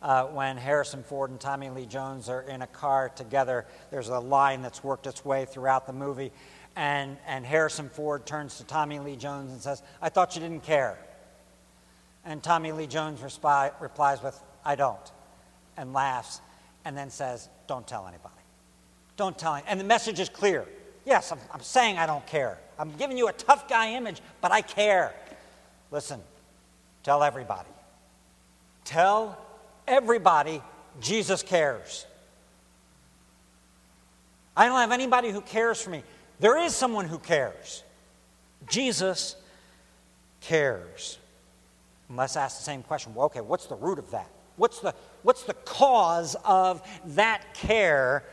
uh, 0.01 0.25
when 0.25 0.57
Harrison 0.57 1.03
Ford 1.03 1.31
and 1.31 1.39
Tommy 1.39 1.69
Lee 1.69 1.85
Jones 1.85 2.29
are 2.29 2.41
in 2.41 2.61
a 2.61 2.67
car 2.67 3.09
together, 3.09 3.65
there's 3.89 4.09
a 4.09 4.19
line 4.19 4.61
that's 4.61 4.83
worked 4.83 5.07
its 5.07 5.25
way 5.25 5.45
throughout 5.45 5.87
the 5.87 5.93
movie. 5.93 6.31
And, 6.77 7.17
and 7.25 7.43
Harrison 7.43 7.89
Ford 7.89 8.27
turns 8.27 8.59
to 8.59 8.63
Tommy 8.63 8.99
Lee 8.99 9.15
Jones 9.15 9.51
and 9.51 9.59
says, 9.59 9.81
I 9.99 10.09
thought 10.09 10.35
you 10.35 10.41
didn't 10.41 10.61
care. 10.61 10.95
And 12.23 12.43
Tommy 12.43 12.71
Lee 12.71 12.85
Jones 12.85 13.19
respi- 13.19 13.73
replies 13.81 14.21
with, 14.21 14.39
I 14.63 14.75
don't, 14.75 15.11
and 15.75 15.91
laughs, 15.91 16.39
and 16.85 16.95
then 16.95 17.09
says, 17.09 17.49
Don't 17.65 17.87
tell 17.87 18.07
anybody. 18.07 18.35
Don't 19.15 19.35
tell 19.35 19.55
anybody. 19.55 19.71
And 19.71 19.79
the 19.79 19.85
message 19.85 20.19
is 20.19 20.29
clear. 20.29 20.65
Yes, 21.03 21.31
I'm, 21.31 21.39
I'm 21.51 21.61
saying 21.61 21.97
I 21.97 22.05
don't 22.05 22.25
care. 22.27 22.59
I'm 22.77 22.91
giving 22.97 23.17
you 23.17 23.27
a 23.27 23.33
tough 23.33 23.67
guy 23.67 23.93
image, 23.93 24.21
but 24.39 24.51
I 24.51 24.61
care. 24.61 25.15
Listen, 25.89 26.21
tell 27.01 27.23
everybody. 27.23 27.69
Tell 28.85 29.35
everybody 29.87 30.61
Jesus 31.01 31.41
cares. 31.41 32.05
I 34.55 34.67
don't 34.67 34.79
have 34.79 34.91
anybody 34.91 35.31
who 35.31 35.41
cares 35.41 35.81
for 35.81 35.89
me. 35.89 36.03
There 36.39 36.57
is 36.57 36.75
someone 36.75 37.05
who 37.05 37.19
cares. 37.19 37.83
Jesus 38.69 39.35
cares. 40.41 41.17
And 42.09 42.17
let's 42.17 42.35
ask 42.35 42.57
the 42.57 42.63
same 42.63 42.83
question. 42.83 43.13
Well, 43.15 43.25
okay, 43.25 43.41
what's 43.41 43.65
the 43.65 43.75
root 43.75 43.99
of 43.99 44.11
that? 44.11 44.29
What's 44.55 44.79
the, 44.79 44.93
what's 45.23 45.43
the 45.43 45.53
cause 45.53 46.35
of 46.43 46.81
that 47.15 47.53
care 47.53 48.23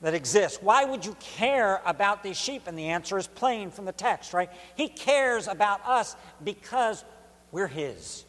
that 0.00 0.14
exists? 0.14 0.58
Why 0.62 0.84
would 0.84 1.04
you 1.04 1.16
care 1.20 1.80
about 1.84 2.22
these 2.22 2.38
sheep? 2.38 2.62
And 2.66 2.78
the 2.78 2.88
answer 2.88 3.18
is 3.18 3.26
plain 3.26 3.70
from 3.70 3.84
the 3.84 3.92
text, 3.92 4.32
right? 4.32 4.50
He 4.76 4.88
cares 4.88 5.48
about 5.48 5.86
us 5.86 6.16
because 6.42 7.04
we're 7.50 7.66
His. 7.66 8.24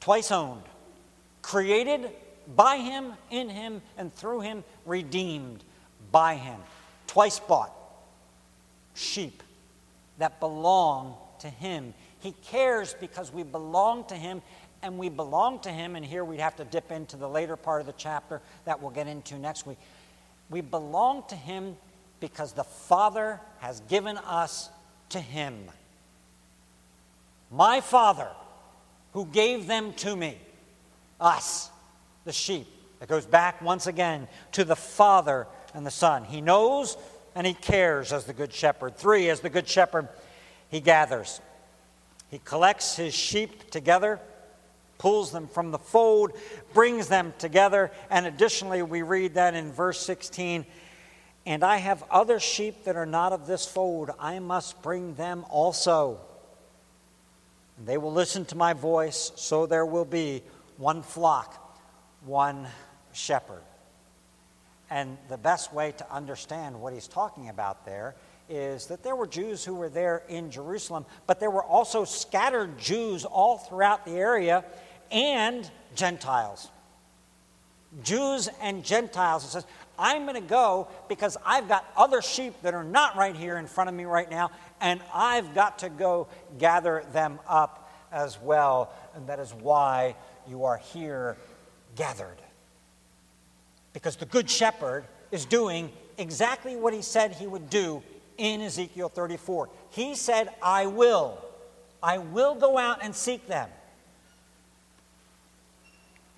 Twice 0.00 0.32
owned, 0.32 0.62
created 1.42 2.10
by 2.56 2.78
Him, 2.78 3.12
in 3.30 3.48
Him, 3.48 3.82
and 3.96 4.14
through 4.14 4.40
Him, 4.40 4.64
redeemed 4.86 5.62
by 6.12 6.34
Him. 6.36 6.58
Twice 7.06 7.38
bought 7.40 7.72
sheep 8.94 9.42
that 10.18 10.40
belong 10.40 11.14
to 11.40 11.48
Him. 11.48 11.94
He 12.20 12.32
cares 12.44 12.94
because 12.94 13.32
we 13.32 13.42
belong 13.42 14.04
to 14.04 14.14
Him 14.14 14.42
and 14.82 14.98
we 14.98 15.08
belong 15.08 15.60
to 15.60 15.70
Him. 15.70 15.96
And 15.96 16.04
here 16.04 16.24
we'd 16.24 16.40
have 16.40 16.56
to 16.56 16.64
dip 16.64 16.90
into 16.90 17.16
the 17.16 17.28
later 17.28 17.56
part 17.56 17.80
of 17.80 17.86
the 17.86 17.94
chapter 17.96 18.40
that 18.64 18.80
we'll 18.80 18.90
get 18.90 19.06
into 19.06 19.38
next 19.38 19.66
week. 19.66 19.78
We 20.50 20.60
belong 20.60 21.24
to 21.28 21.36
Him 21.36 21.76
because 22.20 22.52
the 22.52 22.64
Father 22.64 23.40
has 23.58 23.80
given 23.88 24.18
us 24.18 24.68
to 25.10 25.20
Him. 25.20 25.64
My 27.50 27.80
Father, 27.80 28.28
who 29.12 29.26
gave 29.26 29.66
them 29.66 29.92
to 29.94 30.14
me, 30.14 30.36
us, 31.20 31.69
the 32.24 32.32
sheep. 32.32 32.66
It 33.00 33.08
goes 33.08 33.26
back 33.26 33.62
once 33.62 33.86
again 33.86 34.28
to 34.52 34.64
the 34.64 34.76
Father 34.76 35.46
and 35.74 35.86
the 35.86 35.90
Son. 35.90 36.24
He 36.24 36.40
knows 36.40 36.96
and 37.34 37.46
He 37.46 37.54
cares 37.54 38.12
as 38.12 38.24
the 38.24 38.32
Good 38.32 38.52
Shepherd. 38.52 38.96
Three, 38.96 39.30
as 39.30 39.40
the 39.40 39.50
Good 39.50 39.68
Shepherd, 39.68 40.08
He 40.68 40.80
gathers. 40.80 41.40
He 42.30 42.38
collects 42.38 42.96
his 42.96 43.12
sheep 43.12 43.70
together, 43.70 44.20
pulls 44.98 45.32
them 45.32 45.48
from 45.48 45.72
the 45.72 45.78
fold, 45.78 46.32
brings 46.72 47.08
them 47.08 47.34
together, 47.38 47.90
and 48.08 48.24
additionally, 48.24 48.82
we 48.82 49.02
read 49.02 49.34
that 49.34 49.54
in 49.54 49.72
verse 49.72 49.98
16 50.00 50.64
And 51.44 51.64
I 51.64 51.78
have 51.78 52.04
other 52.10 52.38
sheep 52.38 52.84
that 52.84 52.94
are 52.94 53.06
not 53.06 53.32
of 53.32 53.46
this 53.46 53.66
fold, 53.66 54.10
I 54.18 54.38
must 54.38 54.80
bring 54.80 55.14
them 55.14 55.44
also. 55.50 56.20
And 57.76 57.86
they 57.86 57.98
will 57.98 58.12
listen 58.12 58.44
to 58.46 58.56
my 58.56 58.74
voice, 58.74 59.32
so 59.34 59.66
there 59.66 59.86
will 59.86 60.04
be 60.04 60.42
one 60.76 61.02
flock, 61.02 61.59
one 62.24 62.66
shepherd. 63.12 63.62
And 64.90 65.16
the 65.28 65.38
best 65.38 65.72
way 65.72 65.92
to 65.92 66.12
understand 66.12 66.80
what 66.80 66.92
he's 66.92 67.06
talking 67.06 67.48
about 67.48 67.86
there 67.86 68.16
is 68.48 68.86
that 68.86 69.04
there 69.04 69.14
were 69.14 69.28
Jews 69.28 69.64
who 69.64 69.74
were 69.74 69.88
there 69.88 70.24
in 70.28 70.50
Jerusalem, 70.50 71.06
but 71.26 71.38
there 71.38 71.50
were 71.50 71.62
also 71.62 72.04
scattered 72.04 72.76
Jews 72.78 73.24
all 73.24 73.58
throughout 73.58 74.04
the 74.04 74.12
area 74.12 74.64
and 75.12 75.70
Gentiles. 75.94 76.68
Jews 78.02 78.48
and 78.60 78.84
Gentiles. 78.84 79.44
It 79.44 79.48
says, 79.48 79.66
I'm 79.98 80.22
going 80.22 80.40
to 80.40 80.48
go 80.48 80.88
because 81.08 81.36
I've 81.44 81.68
got 81.68 81.84
other 81.96 82.22
sheep 82.22 82.54
that 82.62 82.74
are 82.74 82.84
not 82.84 83.16
right 83.16 83.36
here 83.36 83.58
in 83.58 83.66
front 83.66 83.88
of 83.88 83.94
me 83.94 84.04
right 84.04 84.30
now, 84.30 84.50
and 84.80 85.00
I've 85.14 85.54
got 85.54 85.80
to 85.80 85.88
go 85.88 86.28
gather 86.58 87.04
them 87.12 87.38
up 87.46 87.92
as 88.10 88.40
well. 88.40 88.92
And 89.14 89.28
that 89.28 89.38
is 89.38 89.52
why 89.52 90.16
you 90.48 90.64
are 90.64 90.78
here 90.78 91.36
gathered. 91.96 92.38
Because 93.92 94.16
the 94.16 94.26
Good 94.26 94.48
Shepherd 94.48 95.04
is 95.30 95.44
doing 95.44 95.90
exactly 96.18 96.76
what 96.76 96.92
he 96.92 97.02
said 97.02 97.32
he 97.32 97.46
would 97.46 97.70
do 97.70 98.02
in 98.38 98.60
Ezekiel 98.60 99.08
34. 99.08 99.68
He 99.90 100.14
said, 100.14 100.50
I 100.62 100.86
will. 100.86 101.38
I 102.02 102.18
will 102.18 102.54
go 102.54 102.78
out 102.78 103.00
and 103.02 103.14
seek 103.14 103.46
them. 103.46 103.68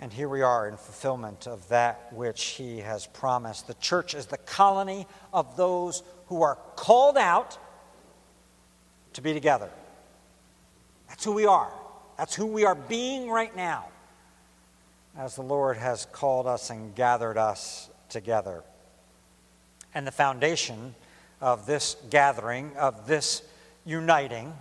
And 0.01 0.13
here 0.13 0.29
we 0.29 0.43
are 0.43 0.67
in 0.67 0.77
fulfillment 0.77 1.47
of 1.47 1.69
that 1.69 2.13
which 2.13 2.43
he 2.43 2.79
has 2.79 3.07
promised. 3.07 3.69
The 3.69 3.75
church 3.75 4.15
is 4.15 4.27
the 4.27 4.39
colony 4.39 5.07
of 5.33 5.57
those 5.57 6.03
who 6.27 6.43
are 6.43 6.59
called 6.75 7.17
out 7.17 7.57
to 9.13 9.21
be 9.21 9.33
together. 9.33 9.71
That's 11.09 11.25
who 11.25 11.33
we 11.33 11.47
are. 11.47 11.71
That's 12.19 12.35
who 12.35 12.47
we 12.47 12.65
are 12.65 12.75
being 12.75 13.31
right 13.31 13.55
now 13.55 13.87
as 15.17 15.37
the 15.37 15.43
Lord 15.43 15.77
has 15.77 16.07
called 16.07 16.47
us 16.47 16.71
and 16.71 16.95
gathered 16.95 17.37
us 17.37 17.91
together. 18.09 18.63
And 19.95 20.07
the 20.07 20.13
foundation 20.13 20.95
of 21.41 21.67
this 21.67 21.97
gathering, 22.09 22.75
of 22.77 23.07
this 23.07 23.43
uniting, 23.85 24.55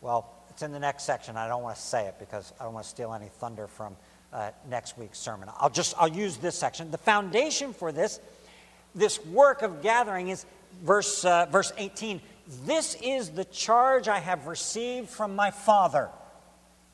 well, 0.00 0.32
it's 0.48 0.62
in 0.62 0.72
the 0.72 0.78
next 0.78 1.04
section. 1.04 1.36
I 1.36 1.46
don't 1.46 1.62
want 1.62 1.76
to 1.76 1.82
say 1.82 2.06
it 2.06 2.16
because 2.18 2.52
I 2.58 2.64
don't 2.64 2.72
want 2.72 2.84
to 2.84 2.90
steal 2.90 3.12
any 3.12 3.28
thunder 3.28 3.66
from 3.66 3.96
uh, 4.32 4.50
next 4.68 4.96
week's 4.96 5.18
sermon. 5.18 5.48
I'll 5.58 5.70
just 5.70 5.94
I'll 5.98 6.08
use 6.08 6.36
this 6.36 6.54
section. 6.54 6.90
The 6.90 6.98
foundation 6.98 7.72
for 7.72 7.92
this, 7.92 8.20
this 8.94 9.24
work 9.26 9.62
of 9.62 9.82
gathering 9.82 10.28
is 10.28 10.46
verse 10.82 11.24
uh, 11.24 11.46
verse 11.50 11.72
18. 11.76 12.20
This 12.64 12.96
is 13.02 13.30
the 13.30 13.44
charge 13.46 14.08
I 14.08 14.18
have 14.18 14.46
received 14.46 15.08
from 15.08 15.36
my 15.36 15.50
Father. 15.50 16.08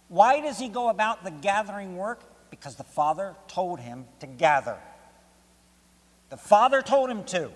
Why 0.08 0.40
does 0.40 0.58
he 0.58 0.68
go 0.68 0.88
about 0.88 1.24
the 1.24 1.30
gathering 1.30 1.96
work? 1.96 2.20
Because 2.50 2.76
the 2.76 2.84
Father 2.84 3.34
told 3.48 3.80
him 3.80 4.06
to 4.20 4.26
gather. 4.26 4.78
The 6.30 6.36
Father 6.36 6.82
told 6.82 7.10
him 7.10 7.24
to. 7.24 7.50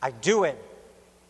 I 0.00 0.10
do 0.10 0.44
it 0.44 0.62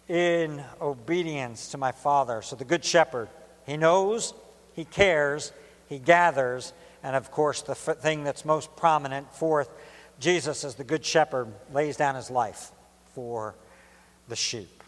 in 0.09 0.63
obedience 0.81 1.69
to 1.71 1.79
my 1.79 1.93
Father. 1.93 2.43
So 2.43 2.57
the 2.57 2.65
Good 2.65 2.85
Shepherd, 2.85 3.29
he 3.67 3.77
knows, 3.77 4.35
he 4.75 4.85
cares, 4.85 5.53
he 5.89 5.99
gathers, 5.99 6.73
and 7.03 7.15
of 7.15 7.31
course, 7.31 7.63
the 7.63 7.73
f- 7.73 7.99
thing 7.99 8.25
that's 8.25 8.45
most 8.45 8.75
prominent, 8.77 9.33
fourth, 9.35 9.71
Jesus, 10.19 10.65
as 10.65 10.75
the 10.75 10.85
Good 10.85 11.05
Shepherd, 11.05 11.53
lays 11.73 11.97
down 11.97 12.15
his 12.15 12.31
life 12.31 12.71
for 13.15 13.55
the 14.29 14.37
sheep. 14.37 14.83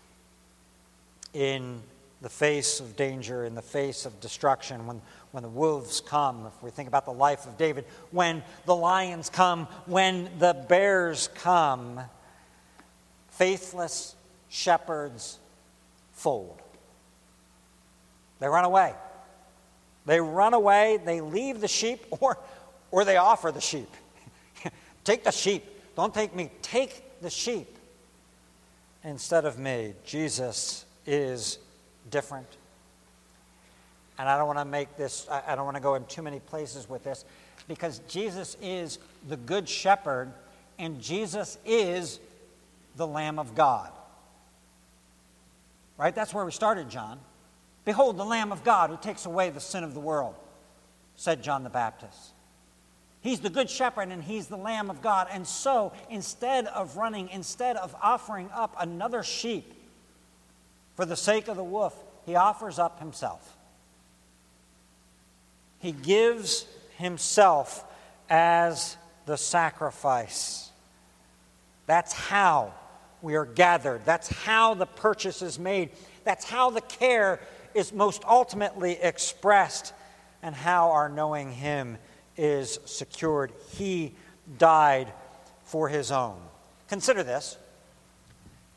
In 1.32 1.82
the 2.22 2.28
face 2.28 2.80
of 2.80 2.96
danger, 2.96 3.44
in 3.44 3.54
the 3.54 3.62
face 3.62 4.04
of 4.04 4.20
destruction, 4.20 4.87
when, 4.87 5.00
when 5.33 5.42
the 5.42 5.48
wolves 5.48 6.00
come, 6.00 6.46
if 6.46 6.62
we 6.62 6.70
think 6.70 6.88
about 6.88 7.06
the 7.06 7.12
life 7.12 7.46
of 7.46 7.56
David, 7.56 7.87
when 8.11 8.42
the 8.66 8.76
lions 8.76 9.30
come, 9.30 9.66
when 9.87 10.28
the 10.38 10.52
bears 10.68 11.28
come, 11.37 12.00
faithless 13.30 14.14
shepherds 14.50 15.38
fold. 16.12 16.61
They 18.38 18.48
run 18.48 18.64
away. 18.64 18.94
They 20.04 20.20
run 20.20 20.54
away, 20.54 20.98
they 21.04 21.20
leave 21.20 21.61
the 21.61 21.68
sheep, 21.68 22.04
or, 22.20 22.38
or 22.90 23.04
they 23.04 23.16
offer 23.16 23.50
the 23.50 23.61
sheep. 23.61 23.88
take 25.04 25.24
the 25.24 25.30
sheep. 25.30 25.64
Don't 25.96 26.12
take 26.12 26.35
me. 26.35 26.50
Take 26.61 27.20
the 27.22 27.30
sheep 27.30 27.78
instead 29.04 29.44
of 29.44 29.59
me. 29.59 29.94
Jesus 30.04 30.85
is 31.06 31.59
different. 32.10 32.46
And 34.18 34.28
I 34.28 34.36
don't 34.36 34.46
want 34.46 34.58
to 34.58 34.64
make 34.64 34.96
this, 34.96 35.26
I 35.30 35.54
don't 35.54 35.64
want 35.64 35.76
to 35.76 35.82
go 35.82 35.94
in 35.94 36.04
too 36.04 36.22
many 36.22 36.40
places 36.40 36.88
with 36.88 37.04
this 37.04 37.24
because 37.68 38.00
Jesus 38.08 38.56
is 38.60 38.98
the 39.28 39.36
good 39.36 39.68
shepherd 39.68 40.32
and 40.78 41.00
Jesus 41.00 41.58
is 41.64 42.20
the 42.96 43.06
Lamb 43.06 43.38
of 43.38 43.54
God. 43.54 43.90
Right? 45.96 46.14
That's 46.14 46.34
where 46.34 46.44
we 46.44 46.52
started, 46.52 46.90
John. 46.90 47.20
Behold, 47.84 48.16
the 48.16 48.24
Lamb 48.24 48.52
of 48.52 48.64
God 48.64 48.90
who 48.90 48.96
takes 48.96 49.26
away 49.26 49.50
the 49.50 49.60
sin 49.60 49.84
of 49.84 49.94
the 49.94 50.00
world, 50.00 50.34
said 51.16 51.42
John 51.42 51.64
the 51.64 51.70
Baptist. 51.70 52.32
He's 53.22 53.40
the 53.40 53.50
good 53.50 53.68
shepherd 53.68 54.08
and 54.08 54.22
he's 54.22 54.46
the 54.46 54.56
Lamb 54.56 54.90
of 54.90 55.02
God. 55.02 55.28
And 55.30 55.46
so, 55.46 55.92
instead 56.08 56.66
of 56.66 56.96
running, 56.96 57.28
instead 57.28 57.76
of 57.76 57.94
offering 58.02 58.48
up 58.54 58.74
another 58.78 59.22
sheep 59.22 59.72
for 61.00 61.06
the 61.06 61.16
sake 61.16 61.48
of 61.48 61.56
the 61.56 61.64
wolf, 61.64 61.96
he 62.26 62.36
offers 62.36 62.78
up 62.78 62.98
himself. 62.98 63.56
He 65.78 65.92
gives 65.92 66.66
himself 66.98 67.86
as 68.28 68.98
the 69.24 69.38
sacrifice. 69.38 70.70
That's 71.86 72.12
how 72.12 72.74
we 73.22 73.34
are 73.36 73.46
gathered. 73.46 74.02
That's 74.04 74.28
how 74.28 74.74
the 74.74 74.84
purchase 74.84 75.40
is 75.40 75.58
made. 75.58 75.88
That's 76.24 76.44
how 76.44 76.68
the 76.68 76.82
care 76.82 77.40
is 77.72 77.94
most 77.94 78.22
ultimately 78.28 78.98
expressed 79.00 79.94
and 80.42 80.54
how 80.54 80.90
our 80.90 81.08
knowing 81.08 81.50
Him 81.50 81.96
is 82.36 82.78
secured. 82.84 83.54
He 83.70 84.12
died 84.58 85.10
for 85.64 85.88
His 85.88 86.12
own. 86.12 86.36
Consider 86.88 87.22
this. 87.22 87.56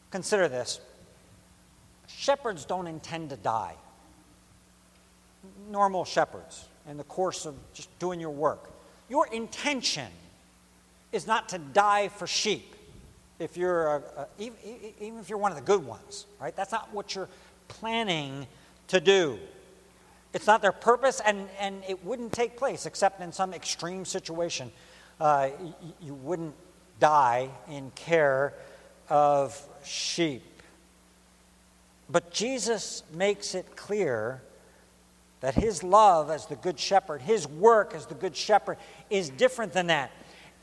Consider 0.10 0.48
this. 0.48 0.80
Shepherds 2.08 2.66
don't 2.66 2.88
intend 2.88 3.30
to 3.32 3.38
die. 3.38 3.76
Normal 5.70 6.06
shepherds, 6.06 6.66
in 6.90 6.98
the 6.98 7.04
course 7.04 7.46
of 7.46 7.56
just 7.74 7.90
doing 8.00 8.20
your 8.20 8.30
work, 8.30 8.70
your 9.10 9.28
intention 9.28 10.08
is 11.12 11.28
not 11.28 11.50
to 11.50 11.58
die 11.58 12.08
for 12.08 12.28
sheep 12.28 12.74
if 13.40 13.58
you're 13.58 13.88
a, 13.88 14.04
a, 14.18 14.28
even, 14.40 14.58
if 15.20 15.30
you're 15.30 15.38
one 15.38 15.52
of 15.52 15.58
the 15.58 15.64
good 15.64 15.86
ones, 15.86 16.26
right? 16.40 16.56
That's 16.56 16.72
not 16.72 16.94
what 16.94 17.16
you're 17.16 17.30
planning 17.68 18.48
to 18.88 19.00
do. 19.00 19.40
It's 20.34 20.48
not 20.48 20.62
their 20.62 20.72
purpose, 20.72 21.22
and, 21.24 21.48
and 21.60 21.84
it 21.88 22.04
wouldn't 22.04 22.32
take 22.32 22.58
place 22.58 22.86
except 22.86 23.22
in 23.22 23.32
some 23.32 23.54
extreme 23.54 24.06
situation. 24.06 24.72
Uh, 25.20 25.50
you 26.02 26.14
wouldn't 26.14 26.56
die 27.00 27.50
in 27.70 27.92
care 27.92 28.54
of 29.10 29.60
sheep. 29.84 30.44
But 32.10 32.32
Jesus 32.32 33.04
makes 33.14 33.56
it 33.56 33.76
clear 33.76 34.42
that 35.42 35.56
his 35.56 35.84
love 35.84 36.30
as 36.30 36.46
the 36.46 36.56
Good 36.56 36.80
Shepherd, 36.80 37.22
his 37.22 37.48
work 37.48 37.94
as 37.94 38.06
the 38.06 38.16
Good 38.16 38.36
Shepherd, 38.36 38.78
is 39.10 39.30
different 39.30 39.74
than 39.74 39.88
that. 39.88 40.12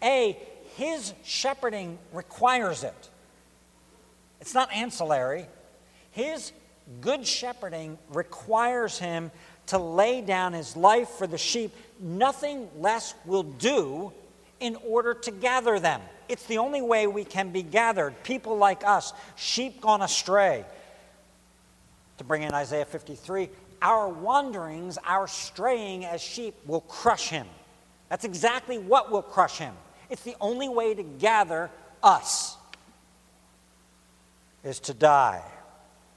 A, 0.02 0.38
his 0.76 1.12
shepherding 1.22 1.98
requires 2.12 2.82
it, 2.82 3.10
it's 4.40 4.54
not 4.54 4.72
ancillary. 4.72 5.46
His 6.12 6.52
good 7.00 7.26
shepherding 7.26 7.98
requires 8.08 8.98
him 8.98 9.30
to 9.66 9.78
lay 9.78 10.20
down 10.20 10.52
his 10.52 10.76
life 10.76 11.08
for 11.10 11.26
the 11.26 11.38
sheep. 11.38 11.72
Nothing 12.00 12.68
less 12.78 13.14
will 13.24 13.44
do 13.44 14.12
in 14.58 14.76
order 14.86 15.14
to 15.14 15.30
gather 15.30 15.78
them. 15.78 16.00
It's 16.28 16.44
the 16.46 16.58
only 16.58 16.82
way 16.82 17.06
we 17.06 17.24
can 17.24 17.50
be 17.50 17.62
gathered. 17.62 18.22
People 18.24 18.56
like 18.56 18.84
us, 18.84 19.12
sheep 19.36 19.80
gone 19.80 20.02
astray. 20.02 20.64
To 22.20 22.24
bring 22.24 22.42
in 22.42 22.52
Isaiah 22.52 22.84
53, 22.84 23.48
our 23.80 24.06
wanderings, 24.06 24.98
our 25.06 25.26
straying 25.26 26.04
as 26.04 26.20
sheep 26.20 26.54
will 26.66 26.82
crush 26.82 27.30
him. 27.30 27.46
That's 28.10 28.26
exactly 28.26 28.76
what 28.76 29.10
will 29.10 29.22
crush 29.22 29.56
him. 29.56 29.72
It's 30.10 30.20
the 30.20 30.36
only 30.38 30.68
way 30.68 30.92
to 30.92 31.02
gather 31.02 31.70
us 32.02 32.58
is 34.62 34.80
to 34.80 34.92
die. 34.92 35.42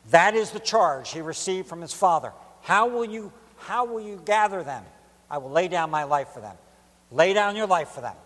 That 0.09 0.35
is 0.35 0.51
the 0.51 0.59
charge 0.59 1.13
he 1.13 1.21
received 1.21 1.69
from 1.69 1.79
his 1.79 1.93
father. 1.93 2.33
How 2.63 2.89
will 2.89 3.05
you 3.05 3.31
how 3.55 3.85
will 3.85 4.01
you 4.01 4.21
gather 4.25 4.61
them? 4.61 4.83
I 5.31 5.37
will 5.37 5.51
lay 5.51 5.69
down 5.69 5.89
my 5.89 6.03
life 6.03 6.33
for 6.33 6.41
them. 6.41 6.57
Lay 7.11 7.31
down 7.31 7.55
your 7.55 7.67
life 7.67 7.87
for 7.91 8.01
them. 8.01 8.17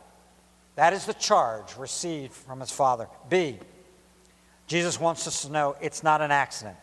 That 0.78 0.94
is 0.94 1.06
the 1.06 1.14
charge 1.14 1.78
received 1.78 2.34
from 2.34 2.60
his 2.60 2.72
father. 2.72 3.08
B. 3.30 3.60
Jesus 4.66 5.00
wants 5.00 5.28
us 5.28 5.44
to 5.44 5.52
know 5.52 5.76
it's 5.80 6.02
not 6.02 6.24
an 6.24 6.32
accident. 6.32 6.78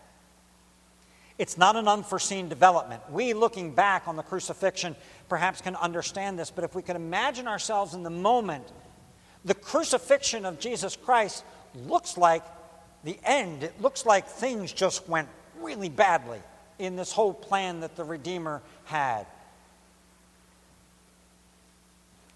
It's 1.36 1.58
not 1.58 1.74
an 1.76 1.88
unforeseen 1.88 2.48
development. 2.48 3.02
We, 3.10 3.32
looking 3.32 3.74
back 3.74 4.06
on 4.06 4.16
the 4.16 4.22
crucifixion, 4.22 4.94
perhaps 5.28 5.60
can 5.60 5.74
understand 5.76 6.38
this, 6.38 6.50
but 6.50 6.64
if 6.64 6.74
we 6.74 6.82
can 6.82 6.96
imagine 6.96 7.48
ourselves 7.48 7.94
in 7.94 8.04
the 8.04 8.10
moment, 8.10 8.64
the 9.44 9.54
crucifixion 9.54 10.44
of 10.44 10.60
Jesus 10.60 10.96
Christ 10.96 11.44
looks 11.74 12.16
like 12.16 12.44
the 13.02 13.18
end. 13.24 13.64
It 13.64 13.80
looks 13.80 14.06
like 14.06 14.28
things 14.28 14.72
just 14.72 15.08
went 15.08 15.28
really 15.60 15.88
badly 15.88 16.40
in 16.78 16.96
this 16.96 17.12
whole 17.12 17.34
plan 17.34 17.80
that 17.80 17.96
the 17.96 18.04
Redeemer 18.04 18.62
had. 18.84 19.26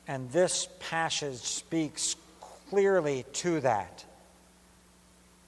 And 0.06 0.30
this 0.32 0.68
passage 0.80 1.38
speaks 1.38 2.16
clearly 2.40 3.24
to 3.34 3.60
that 3.60 4.04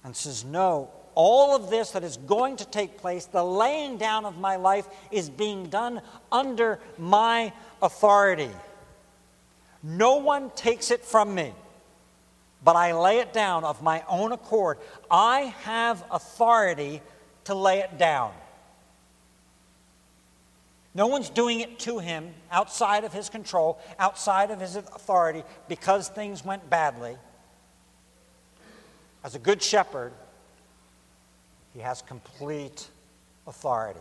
and 0.05 0.15
says, 0.15 0.45
No, 0.45 0.91
all 1.15 1.57
of 1.57 1.71
this 1.71 1.91
that 1.93 2.05
is 2.05 2.17
going 2.17 2.57
to 2.57 2.65
take 2.67 2.99
place, 2.99 3.27
the 3.27 3.43
laying 3.43 3.97
down 3.97 4.25
of 4.25 4.39
my 4.39 4.57
life, 4.57 4.87
is 5.11 5.29
being 5.29 5.67
done 5.69 6.01
under 6.31 6.79
my 6.99 7.53
authority. 7.83 8.51
No 9.83 10.17
one 10.17 10.51
takes 10.51 10.91
it 10.91 11.05
from 11.05 11.35
me, 11.35 11.53
but 12.63 12.77
I 12.77 12.93
lay 12.93 13.19
it 13.19 13.33
down 13.33 13.65
of 13.65 13.83
my 13.83 14.05
own 14.09 14.33
accord. 14.33 14.79
I 15.11 15.55
have 15.63 16.05
authority 16.11 17.01
to 17.45 17.55
lay 17.55 17.81
it 17.81 17.99
down. 17.99 18.33
No 20.93 21.07
one's 21.07 21.31
doing 21.31 21.61
it 21.61 21.79
to 21.81 22.01
him 22.01 22.35
outside 22.51 23.05
of 23.05 23.13
his 23.13 23.29
control, 23.29 23.79
outside 23.99 24.51
of 24.51 24.61
his 24.61 24.77
authority, 24.77 25.45
because 25.69 26.09
things 26.09 26.45
went 26.45 26.69
badly. 26.69 27.17
As 29.23 29.35
a 29.35 29.39
good 29.39 29.63
shepherd, 29.63 30.13
he 31.75 31.81
has 31.81 32.03
complete 32.03 32.89
authority 33.47 34.01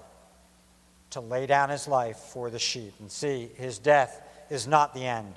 to 1.12 1.22
lay 1.22 1.46
down 1.46 1.70
his 1.70 1.88
life 1.88 2.18
for 2.18 2.50
the 2.50 2.60
sheep. 2.60 2.94
And 3.00 3.12
see, 3.12 3.50
his 3.56 3.80
death 3.80 4.22
is 4.50 4.68
not 4.68 4.94
the 4.94 5.06
end. 5.06 5.34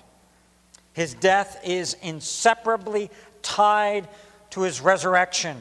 His 0.92 1.14
death 1.14 1.60
is 1.64 1.96
inseparably 2.02 3.10
tied 3.42 4.08
to 4.50 4.62
his 4.62 4.80
resurrection. 4.80 5.56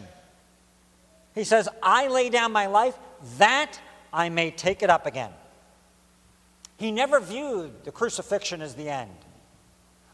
He 1.34 1.46
says, 1.46 1.70
I 1.82 2.08
lay 2.08 2.30
down 2.30 2.52
my 2.52 2.68
life 2.68 2.98
that 3.38 3.80
I 4.12 4.30
may 4.30 4.52
take 4.52 4.84
it 4.84 4.90
up 4.90 5.06
again. 5.06 5.32
He 6.78 6.92
never 6.92 7.20
viewed 7.20 7.86
the 7.86 7.92
crucifixion 7.92 8.62
as 8.62 8.76
the 8.76 8.90
end. 8.90 9.12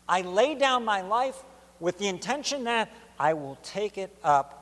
I 0.07 0.21
lay 0.21 0.53
down 0.53 0.85
my 0.85 1.01
life 1.01 1.41
with 1.79 1.97
the 1.97 2.07
intention 2.07 2.65
that 2.65 2.91
I 3.19 3.33
will 3.33 3.57
take 3.63 3.97
it 3.97 4.15
up 4.23 4.56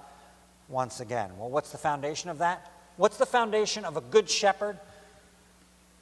once 0.68 1.00
again. 1.00 1.32
Well, 1.38 1.50
what's 1.50 1.72
the 1.72 1.78
foundation 1.78 2.30
of 2.30 2.40
that? 2.40 2.72
What's 2.98 3.18
the 3.18 3.26
foundation 3.26 3.86
of 3.86 3.98
a 3.98 4.02
good 4.02 4.30
shepherd 4.30 4.78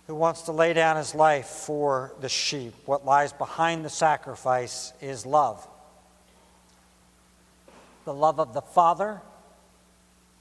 who 0.08 0.16
wants 0.16 0.44
to 0.44 0.52
lay 0.52 0.74
down 0.74 0.98
his 0.98 1.16
life 1.16 1.48
for 1.48 2.14
the 2.20 2.30
sheep. 2.30 2.74
What 2.86 3.06
lies 3.06 3.32
behind 3.32 3.86
the 3.86 3.90
sacrifice 3.90 4.92
is 5.02 5.26
love. 5.26 5.66
The 8.06 8.14
love 8.14 8.40
of 8.40 8.54
the 8.54 8.62
Father 8.62 9.22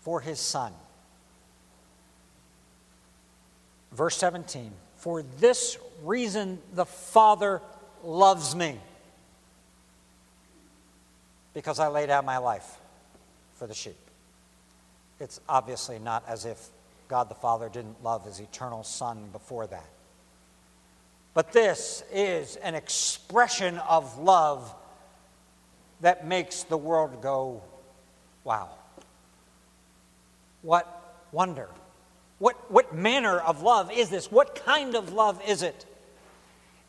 for 0.00 0.20
his 0.20 0.40
Son. 0.40 0.72
Verse 3.92 4.16
17 4.16 4.72
For 4.96 5.22
this 5.38 5.78
reason 6.02 6.58
the 6.74 6.86
Father 6.86 7.60
loves 8.02 8.56
me, 8.56 8.80
because 11.54 11.78
I 11.78 11.86
lay 11.86 12.06
down 12.06 12.24
my 12.24 12.38
life 12.38 12.78
for 13.54 13.68
the 13.68 13.74
sheep. 13.74 13.96
It's 15.22 15.40
obviously 15.48 16.00
not 16.00 16.24
as 16.26 16.44
if 16.44 16.58
God 17.06 17.28
the 17.28 17.36
Father 17.36 17.68
didn't 17.68 18.02
love 18.02 18.24
his 18.24 18.40
eternal 18.40 18.82
Son 18.82 19.28
before 19.30 19.68
that. 19.68 19.88
But 21.32 21.52
this 21.52 22.02
is 22.12 22.56
an 22.56 22.74
expression 22.74 23.78
of 23.78 24.18
love 24.18 24.74
that 26.00 26.26
makes 26.26 26.64
the 26.64 26.76
world 26.76 27.22
go, 27.22 27.62
wow. 28.42 28.70
What 30.62 30.88
wonder. 31.30 31.68
What, 32.40 32.68
what 32.68 32.92
manner 32.92 33.38
of 33.38 33.62
love 33.62 33.92
is 33.92 34.10
this? 34.10 34.30
What 34.30 34.56
kind 34.66 34.96
of 34.96 35.12
love 35.12 35.40
is 35.46 35.62
it? 35.62 35.86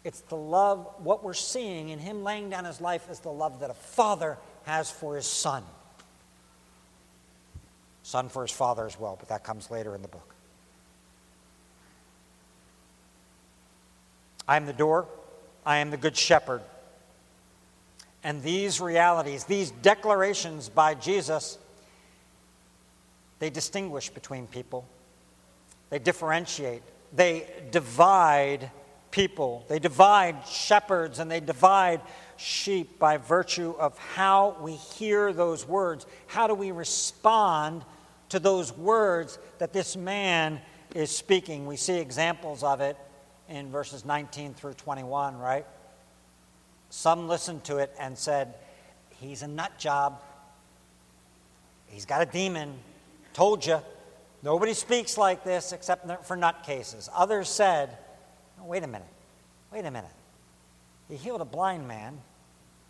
It's 0.03 0.21
the 0.21 0.35
love, 0.35 0.87
what 0.97 1.23
we're 1.23 1.35
seeing 1.35 1.89
in 1.89 1.99
him 1.99 2.23
laying 2.23 2.49
down 2.49 2.65
his 2.65 2.81
life 2.81 3.11
is 3.11 3.19
the 3.19 3.31
love 3.31 3.59
that 3.59 3.69
a 3.69 3.75
father 3.75 4.39
has 4.63 4.89
for 4.89 5.17
his 5.17 5.27
son 5.27 5.63
son 8.03 8.29
for 8.29 8.43
his 8.43 8.51
father 8.51 8.85
as 8.85 8.99
well, 8.99 9.15
but 9.17 9.29
that 9.29 9.43
comes 9.43 9.71
later 9.71 9.95
in 9.95 10.01
the 10.01 10.07
book. 10.07 10.35
I 14.47 14.57
am 14.57 14.65
the 14.65 14.73
door, 14.73 15.07
I 15.65 15.77
am 15.77 15.89
the 15.89 15.97
good 15.97 16.17
shepherd. 16.17 16.61
And 18.23 18.41
these 18.43 18.79
realities, 18.79 19.45
these 19.45 19.71
declarations 19.71 20.69
by 20.69 20.93
Jesus, 20.95 21.57
they 23.39 23.49
distinguish 23.49 24.09
between 24.09 24.47
people. 24.47 24.85
They 25.89 25.99
differentiate. 25.99 26.83
They 27.13 27.45
divide 27.71 28.71
people. 29.11 29.65
They 29.67 29.79
divide 29.79 30.47
shepherds 30.47 31.19
and 31.19 31.29
they 31.29 31.39
divide 31.39 32.01
sheep 32.37 32.97
by 32.97 33.17
virtue 33.17 33.75
of 33.77 33.97
how 33.97 34.55
we 34.61 34.73
hear 34.73 35.33
those 35.33 35.67
words. 35.67 36.05
How 36.27 36.47
do 36.47 36.53
we 36.53 36.71
respond 36.71 37.83
to 38.33 38.39
those 38.39 38.75
words 38.75 39.37
that 39.59 39.73
this 39.73 39.95
man 39.95 40.59
is 40.95 41.11
speaking. 41.11 41.67
We 41.67 41.77
see 41.77 41.99
examples 41.99 42.63
of 42.63 42.81
it 42.81 42.97
in 43.47 43.69
verses 43.69 44.05
19 44.05 44.55
through 44.55 44.73
21, 44.73 45.37
right? 45.37 45.67
Some 46.89 47.27
listened 47.27 47.63
to 47.65 47.77
it 47.77 47.93
and 47.99 48.17
said, 48.17 48.55
He's 49.19 49.43
a 49.43 49.47
nut 49.47 49.77
job. 49.77 50.19
He's 51.85 52.07
got 52.07 52.23
a 52.23 52.25
demon. 52.25 52.73
Told 53.33 53.67
you. 53.67 53.79
Nobody 54.41 54.73
speaks 54.73 55.15
like 55.15 55.43
this 55.43 55.71
except 55.71 56.25
for 56.25 56.35
nut 56.35 56.63
cases. 56.65 57.09
Others 57.15 57.49
said, 57.49 57.95
oh, 58.59 58.65
Wait 58.65 58.81
a 58.81 58.87
minute. 58.87 59.07
Wait 59.71 59.85
a 59.85 59.91
minute. 59.91 60.09
He 61.07 61.17
healed 61.17 61.41
a 61.41 61.45
blind 61.45 61.87
man, 61.87 62.17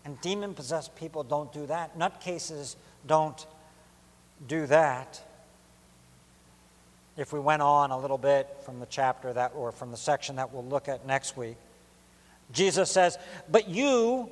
and 0.05 0.19
demon 0.21 0.53
possessed 0.53 0.95
people 0.95 1.21
don't 1.21 1.51
do 1.51 1.65
that. 1.65 1.97
Nut 1.97 2.21
cases 2.21 2.77
don't 3.05 3.45
do 4.47 4.67
that 4.67 5.21
if 7.17 7.31
we 7.31 7.39
went 7.39 7.61
on 7.61 7.91
a 7.91 7.99
little 7.99 8.17
bit 8.17 8.47
from 8.65 8.79
the 8.79 8.85
chapter 8.87 9.31
that, 9.33 9.51
or 9.55 9.71
from 9.71 9.91
the 9.91 9.97
section 9.97 10.37
that 10.37 10.51
we'll 10.53 10.65
look 10.65 10.87
at 10.87 11.05
next 11.05 11.37
week. 11.37 11.57
Jesus 12.51 12.89
says, 12.89 13.17
But 13.49 13.69
you, 13.69 14.29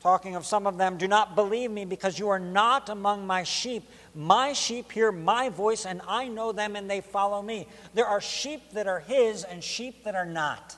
talking 0.00 0.34
of 0.34 0.46
some 0.46 0.66
of 0.66 0.78
them, 0.78 0.96
do 0.96 1.06
not 1.06 1.34
believe 1.34 1.70
me 1.70 1.84
because 1.84 2.18
you 2.18 2.28
are 2.28 2.38
not 2.38 2.88
among 2.88 3.26
my 3.26 3.42
sheep. 3.42 3.88
My 4.14 4.52
sheep 4.52 4.90
hear 4.92 5.12
my 5.12 5.48
voice, 5.50 5.86
and 5.86 6.00
I 6.08 6.28
know 6.28 6.52
them, 6.52 6.76
and 6.76 6.88
they 6.88 7.00
follow 7.00 7.42
me. 7.42 7.66
There 7.94 8.06
are 8.06 8.20
sheep 8.20 8.72
that 8.72 8.86
are 8.86 9.00
his 9.00 9.44
and 9.44 9.62
sheep 9.62 10.04
that 10.04 10.14
are 10.14 10.26
not. 10.26 10.76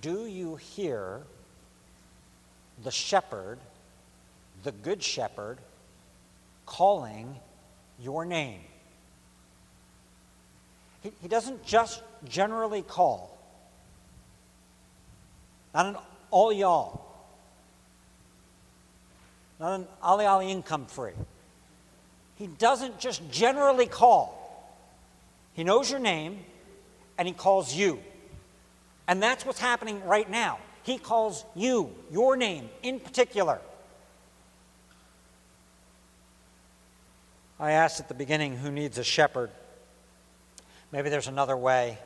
Do 0.00 0.24
you 0.24 0.56
hear 0.56 1.20
the 2.82 2.90
shepherd 2.90 3.58
the 4.62 4.72
Good 4.72 5.02
Shepherd 5.02 5.58
calling 6.66 7.36
your 7.98 8.24
name. 8.24 8.60
He, 11.02 11.12
he 11.22 11.28
doesn't 11.28 11.64
just 11.64 12.02
generally 12.28 12.82
call, 12.82 13.38
not 15.74 15.86
an 15.86 15.96
all 16.30 16.52
y'all, 16.52 17.04
not 19.58 19.80
an 19.80 19.86
ali 20.02 20.26
ali 20.26 20.50
income 20.50 20.86
free. 20.86 21.12
He 22.36 22.46
doesn't 22.46 22.98
just 22.98 23.22
generally 23.30 23.86
call, 23.86 24.36
he 25.54 25.64
knows 25.64 25.90
your 25.90 26.00
name 26.00 26.44
and 27.18 27.28
he 27.28 27.34
calls 27.34 27.74
you. 27.74 28.00
And 29.06 29.22
that's 29.22 29.44
what's 29.44 29.58
happening 29.58 30.02
right 30.04 30.30
now. 30.30 30.58
He 30.84 30.96
calls 30.96 31.44
you, 31.54 31.90
your 32.10 32.36
name 32.36 32.70
in 32.82 33.00
particular. 33.00 33.60
I 37.60 37.72
asked 37.72 38.00
at 38.00 38.08
the 38.08 38.14
beginning 38.14 38.56
who 38.56 38.72
needs 38.72 38.96
a 38.96 39.04
shepherd. 39.04 39.50
Maybe 40.92 41.10
there's 41.10 41.28
another 41.28 41.58
way 41.58 41.98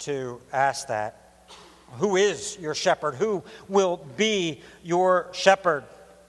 to 0.00 0.40
ask 0.52 0.86
that. 0.86 1.48
Who 1.94 2.14
is 2.14 2.56
your 2.60 2.76
shepherd? 2.76 3.16
Who 3.16 3.42
will 3.68 3.96
be 4.16 4.62
your 4.84 5.30
shepherd? 5.32 5.82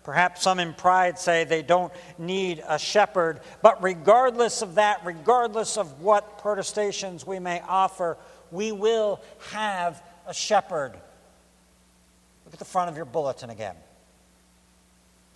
Perhaps 0.03 0.41
some 0.41 0.59
in 0.59 0.73
pride 0.73 1.19
say 1.19 1.43
they 1.43 1.61
don't 1.61 1.93
need 2.17 2.63
a 2.67 2.79
shepherd, 2.79 3.39
but 3.61 3.81
regardless 3.83 4.63
of 4.63 4.75
that, 4.75 5.01
regardless 5.03 5.77
of 5.77 6.01
what 6.01 6.39
protestations 6.39 7.25
we 7.25 7.37
may 7.37 7.61
offer, 7.67 8.17
we 8.51 8.71
will 8.71 9.21
have 9.51 10.01
a 10.25 10.33
shepherd. 10.33 10.93
Look 12.45 12.53
at 12.53 12.59
the 12.59 12.65
front 12.65 12.89
of 12.89 12.95
your 12.95 13.05
bulletin 13.05 13.51
again 13.51 13.75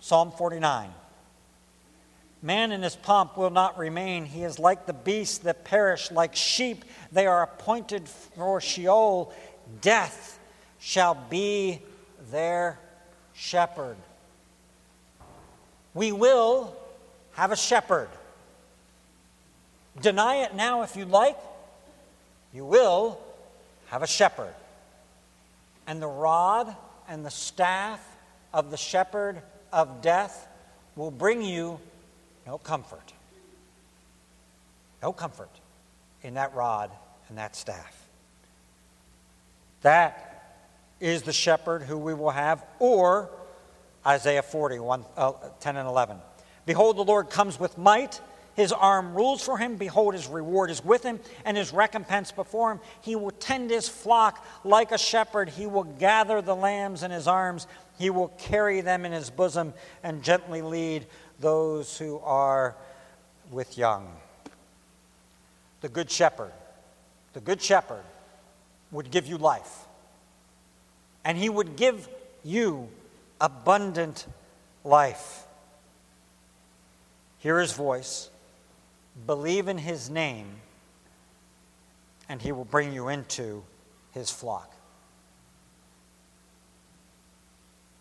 Psalm 0.00 0.32
49. 0.32 0.90
Man 2.42 2.72
in 2.72 2.82
his 2.82 2.96
pomp 2.96 3.36
will 3.36 3.50
not 3.50 3.76
remain. 3.76 4.24
He 4.24 4.44
is 4.44 4.58
like 4.58 4.86
the 4.86 4.94
beasts 4.94 5.38
that 5.38 5.64
perish, 5.64 6.10
like 6.10 6.34
sheep. 6.34 6.84
They 7.12 7.26
are 7.26 7.42
appointed 7.42 8.08
for 8.08 8.60
Sheol. 8.60 9.32
Death 9.82 10.38
shall 10.78 11.14
be 11.14 11.82
their 12.30 12.78
shepherd. 13.34 13.96
We 15.92 16.12
will 16.12 16.74
have 17.32 17.52
a 17.52 17.56
shepherd. 17.56 18.08
Deny 20.00 20.36
it 20.36 20.54
now 20.54 20.82
if 20.82 20.96
you 20.96 21.04
like. 21.04 21.36
You 22.54 22.64
will 22.64 23.20
have 23.88 24.02
a 24.02 24.06
shepherd. 24.06 24.54
And 25.86 26.00
the 26.00 26.08
rod 26.08 26.74
and 27.08 27.24
the 27.24 27.30
staff 27.30 28.00
of 28.54 28.70
the 28.70 28.76
shepherd 28.76 29.42
of 29.72 30.00
death 30.00 30.48
will 30.96 31.10
bring 31.10 31.42
you 31.42 31.78
no 32.46 32.58
comfort. 32.58 33.12
No 35.02 35.12
comfort 35.12 35.50
in 36.22 36.34
that 36.34 36.54
rod 36.54 36.90
and 37.28 37.38
that 37.38 37.56
staff. 37.56 38.06
That 39.82 40.66
is 41.00 41.22
the 41.22 41.32
shepherd 41.32 41.82
who 41.82 41.96
we 41.96 42.12
will 42.12 42.30
have, 42.30 42.62
or 42.78 43.30
Isaiah 44.06 44.42
40, 44.42 44.78
1, 44.78 45.04
uh, 45.16 45.32
10 45.60 45.76
and 45.76 45.88
11. 45.88 46.18
Behold, 46.66 46.96
the 46.96 47.04
Lord 47.04 47.30
comes 47.30 47.58
with 47.58 47.78
might. 47.78 48.20
His 48.54 48.72
arm 48.72 49.14
rules 49.14 49.42
for 49.42 49.56
him. 49.56 49.76
Behold, 49.76 50.12
his 50.12 50.26
reward 50.26 50.70
is 50.70 50.84
with 50.84 51.02
him, 51.02 51.18
and 51.46 51.56
his 51.56 51.72
recompense 51.72 52.30
before 52.32 52.72
him. 52.72 52.80
He 53.00 53.16
will 53.16 53.30
tend 53.30 53.70
his 53.70 53.88
flock 53.88 54.44
like 54.64 54.92
a 54.92 54.98
shepherd. 54.98 55.48
He 55.48 55.66
will 55.66 55.84
gather 55.84 56.42
the 56.42 56.54
lambs 56.54 57.02
in 57.02 57.10
his 57.10 57.26
arms. 57.26 57.66
He 57.98 58.10
will 58.10 58.28
carry 58.38 58.82
them 58.82 59.06
in 59.06 59.12
his 59.12 59.30
bosom 59.30 59.72
and 60.02 60.22
gently 60.22 60.60
lead 60.62 61.06
those 61.40 61.98
who 61.98 62.18
are 62.20 62.76
with 63.50 63.76
young. 63.78 64.08
The 65.80 65.88
Good 65.88 66.10
Shepherd, 66.10 66.52
the 67.32 67.40
Good 67.40 67.62
Shepherd 67.62 68.04
would 68.92 69.10
give 69.10 69.26
you 69.26 69.38
life, 69.38 69.86
and 71.24 71.38
he 71.38 71.48
would 71.48 71.76
give 71.76 72.08
you 72.44 72.88
abundant 73.40 74.26
life. 74.84 75.44
Hear 77.38 77.58
his 77.58 77.72
voice, 77.72 78.28
believe 79.26 79.68
in 79.68 79.78
his 79.78 80.10
name, 80.10 80.46
and 82.28 82.42
he 82.42 82.52
will 82.52 82.66
bring 82.66 82.92
you 82.92 83.08
into 83.08 83.64
his 84.12 84.30
flock. 84.30 84.74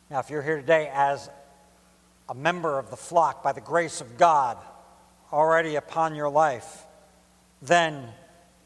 Now, 0.10 0.20
if 0.20 0.30
you're 0.30 0.42
here 0.42 0.58
today 0.58 0.92
as 0.94 1.30
a 2.30 2.36
member 2.36 2.78
of 2.78 2.92
the 2.92 2.96
flock 2.96 3.44
by 3.44 3.52
the 3.52 3.62
grace 3.62 4.02
of 4.02 4.18
God, 4.18 4.58
already 5.34 5.76
upon 5.76 6.16
your 6.16 6.30
life, 6.30 6.86
then 7.62 8.08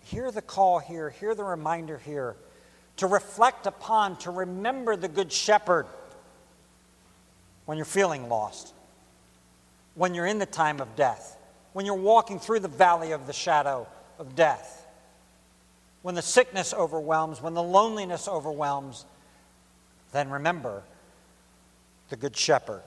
hear 0.01 0.32
the 0.32 0.41
call 0.41 0.80
here, 0.80 1.09
hear 1.09 1.34
the 1.34 1.43
reminder 1.43 1.97
here 1.97 2.36
to 2.97 3.07
reflect 3.07 3.66
upon, 3.66 4.18
to 4.18 4.32
remember 4.32 4.95
the 4.95 5.07
Good 5.07 5.32
Shepherd 5.32 5.88
when 7.66 7.78
you're 7.78 7.86
feeling 7.86 8.28
lost, 8.28 8.74
when 9.95 10.14
you're 10.14 10.28
in 10.28 10.39
the 10.39 10.45
time 10.45 10.82
of 10.82 10.95
death, 10.97 11.38
when 11.72 11.86
you're 11.86 11.95
walking 11.95 12.39
through 12.39 12.59
the 12.59 12.68
valley 12.68 13.14
of 13.14 13.26
the 13.28 13.34
shadow 13.34 13.88
of 14.20 14.36
death, 14.36 14.86
when 16.01 16.16
the 16.16 16.22
sickness 16.22 16.74
overwhelms, 16.74 17.41
when 17.41 17.53
the 17.53 17.64
loneliness 17.64 18.28
overwhelms, 18.28 19.05
then 20.11 20.30
remember 20.30 20.84
the 22.09 22.18
Good 22.18 22.36
Shepherd. 22.36 22.84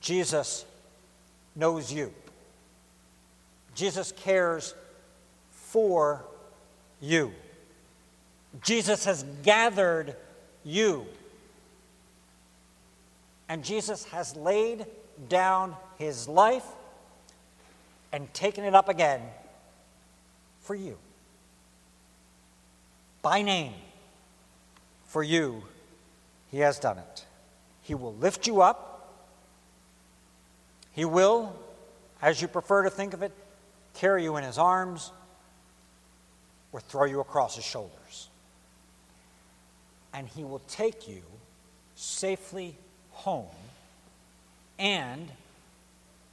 Jesus 0.00 0.64
knows 1.56 1.92
you. 1.92 2.12
Jesus 3.74 4.12
cares 4.12 4.74
for 5.50 6.24
you. 7.00 7.32
Jesus 8.62 9.04
has 9.04 9.24
gathered 9.42 10.16
you. 10.64 11.06
And 13.48 13.64
Jesus 13.64 14.04
has 14.06 14.36
laid 14.36 14.86
down 15.28 15.76
his 15.98 16.28
life 16.28 16.66
and 18.12 18.32
taken 18.34 18.64
it 18.64 18.74
up 18.74 18.88
again 18.88 19.20
for 20.60 20.74
you. 20.74 20.96
By 23.22 23.42
name, 23.42 23.74
for 25.06 25.22
you, 25.22 25.62
he 26.50 26.58
has 26.58 26.78
done 26.78 26.98
it. 26.98 27.24
He 27.82 27.94
will 27.94 28.14
lift 28.14 28.46
you 28.46 28.60
up. 28.60 28.97
He 30.98 31.04
will, 31.04 31.54
as 32.20 32.42
you 32.42 32.48
prefer 32.48 32.82
to 32.82 32.90
think 32.90 33.14
of 33.14 33.22
it, 33.22 33.30
carry 33.94 34.24
you 34.24 34.36
in 34.36 34.42
his 34.42 34.58
arms 34.58 35.12
or 36.72 36.80
throw 36.80 37.04
you 37.04 37.20
across 37.20 37.54
his 37.54 37.64
shoulders. 37.64 38.28
And 40.12 40.26
he 40.26 40.42
will 40.42 40.60
take 40.66 41.06
you 41.06 41.22
safely 41.94 42.74
home, 43.12 43.46
and 44.80 45.30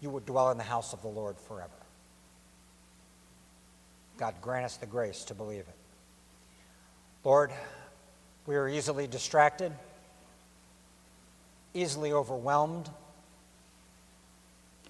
you 0.01 0.09
will 0.09 0.21
dwell 0.21 0.49
in 0.49 0.57
the 0.57 0.63
house 0.63 0.93
of 0.93 1.01
the 1.03 1.09
Lord 1.09 1.35
forever. 1.47 1.69
God 4.17 4.33
grant 4.41 4.65
us 4.65 4.77
the 4.77 4.87
grace 4.87 5.25
to 5.25 5.35
believe 5.35 5.59
it. 5.59 5.77
Lord, 7.23 7.51
we 8.47 8.55
are 8.55 8.67
easily 8.67 9.05
distracted, 9.05 9.71
easily 11.75 12.11
overwhelmed, 12.11 12.89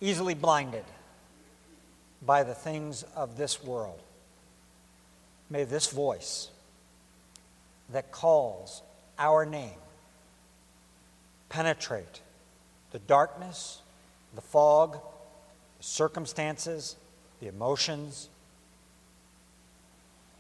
easily 0.01 0.33
blinded 0.33 0.83
by 2.25 2.43
the 2.43 2.53
things 2.53 3.03
of 3.15 3.37
this 3.37 3.63
world. 3.63 3.99
May 5.49 5.63
this 5.63 5.87
voice 5.91 6.49
that 7.91 8.11
calls 8.11 8.81
our 9.17 9.45
name 9.45 9.77
penetrate 11.49 12.21
the 12.91 12.99
darkness, 12.99 13.81
the 14.33 14.41
fog, 14.41 14.97
the 15.77 15.83
circumstances, 15.83 16.95
the 17.39 17.47
emotions. 17.47 18.29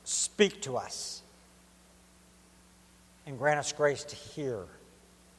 Speak 0.03 0.61
to 0.63 0.77
us 0.77 1.21
and 3.25 3.37
grant 3.37 3.59
us 3.59 3.71
grace 3.71 4.03
to 4.03 4.15
hear 4.15 4.59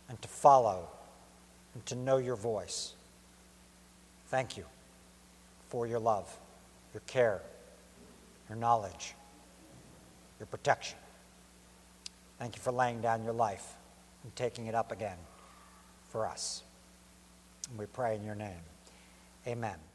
and 0.08 0.20
to 0.22 0.28
follow 0.28 0.88
and 1.74 1.84
to 1.86 1.94
know 1.94 2.16
your 2.16 2.36
voice. 2.36 2.95
Thank 4.28 4.56
you 4.56 4.64
for 5.68 5.86
your 5.86 6.00
love, 6.00 6.34
your 6.92 7.02
care, 7.06 7.40
your 8.48 8.56
knowledge, 8.56 9.14
your 10.38 10.46
protection. 10.46 10.98
Thank 12.38 12.56
you 12.56 12.62
for 12.62 12.72
laying 12.72 13.00
down 13.00 13.24
your 13.24 13.32
life 13.32 13.74
and 14.22 14.34
taking 14.36 14.66
it 14.66 14.74
up 14.74 14.92
again 14.92 15.18
for 16.08 16.26
us. 16.26 16.62
And 17.70 17.78
we 17.78 17.86
pray 17.86 18.16
in 18.16 18.24
your 18.24 18.34
name. 18.34 18.60
Amen. 19.46 19.85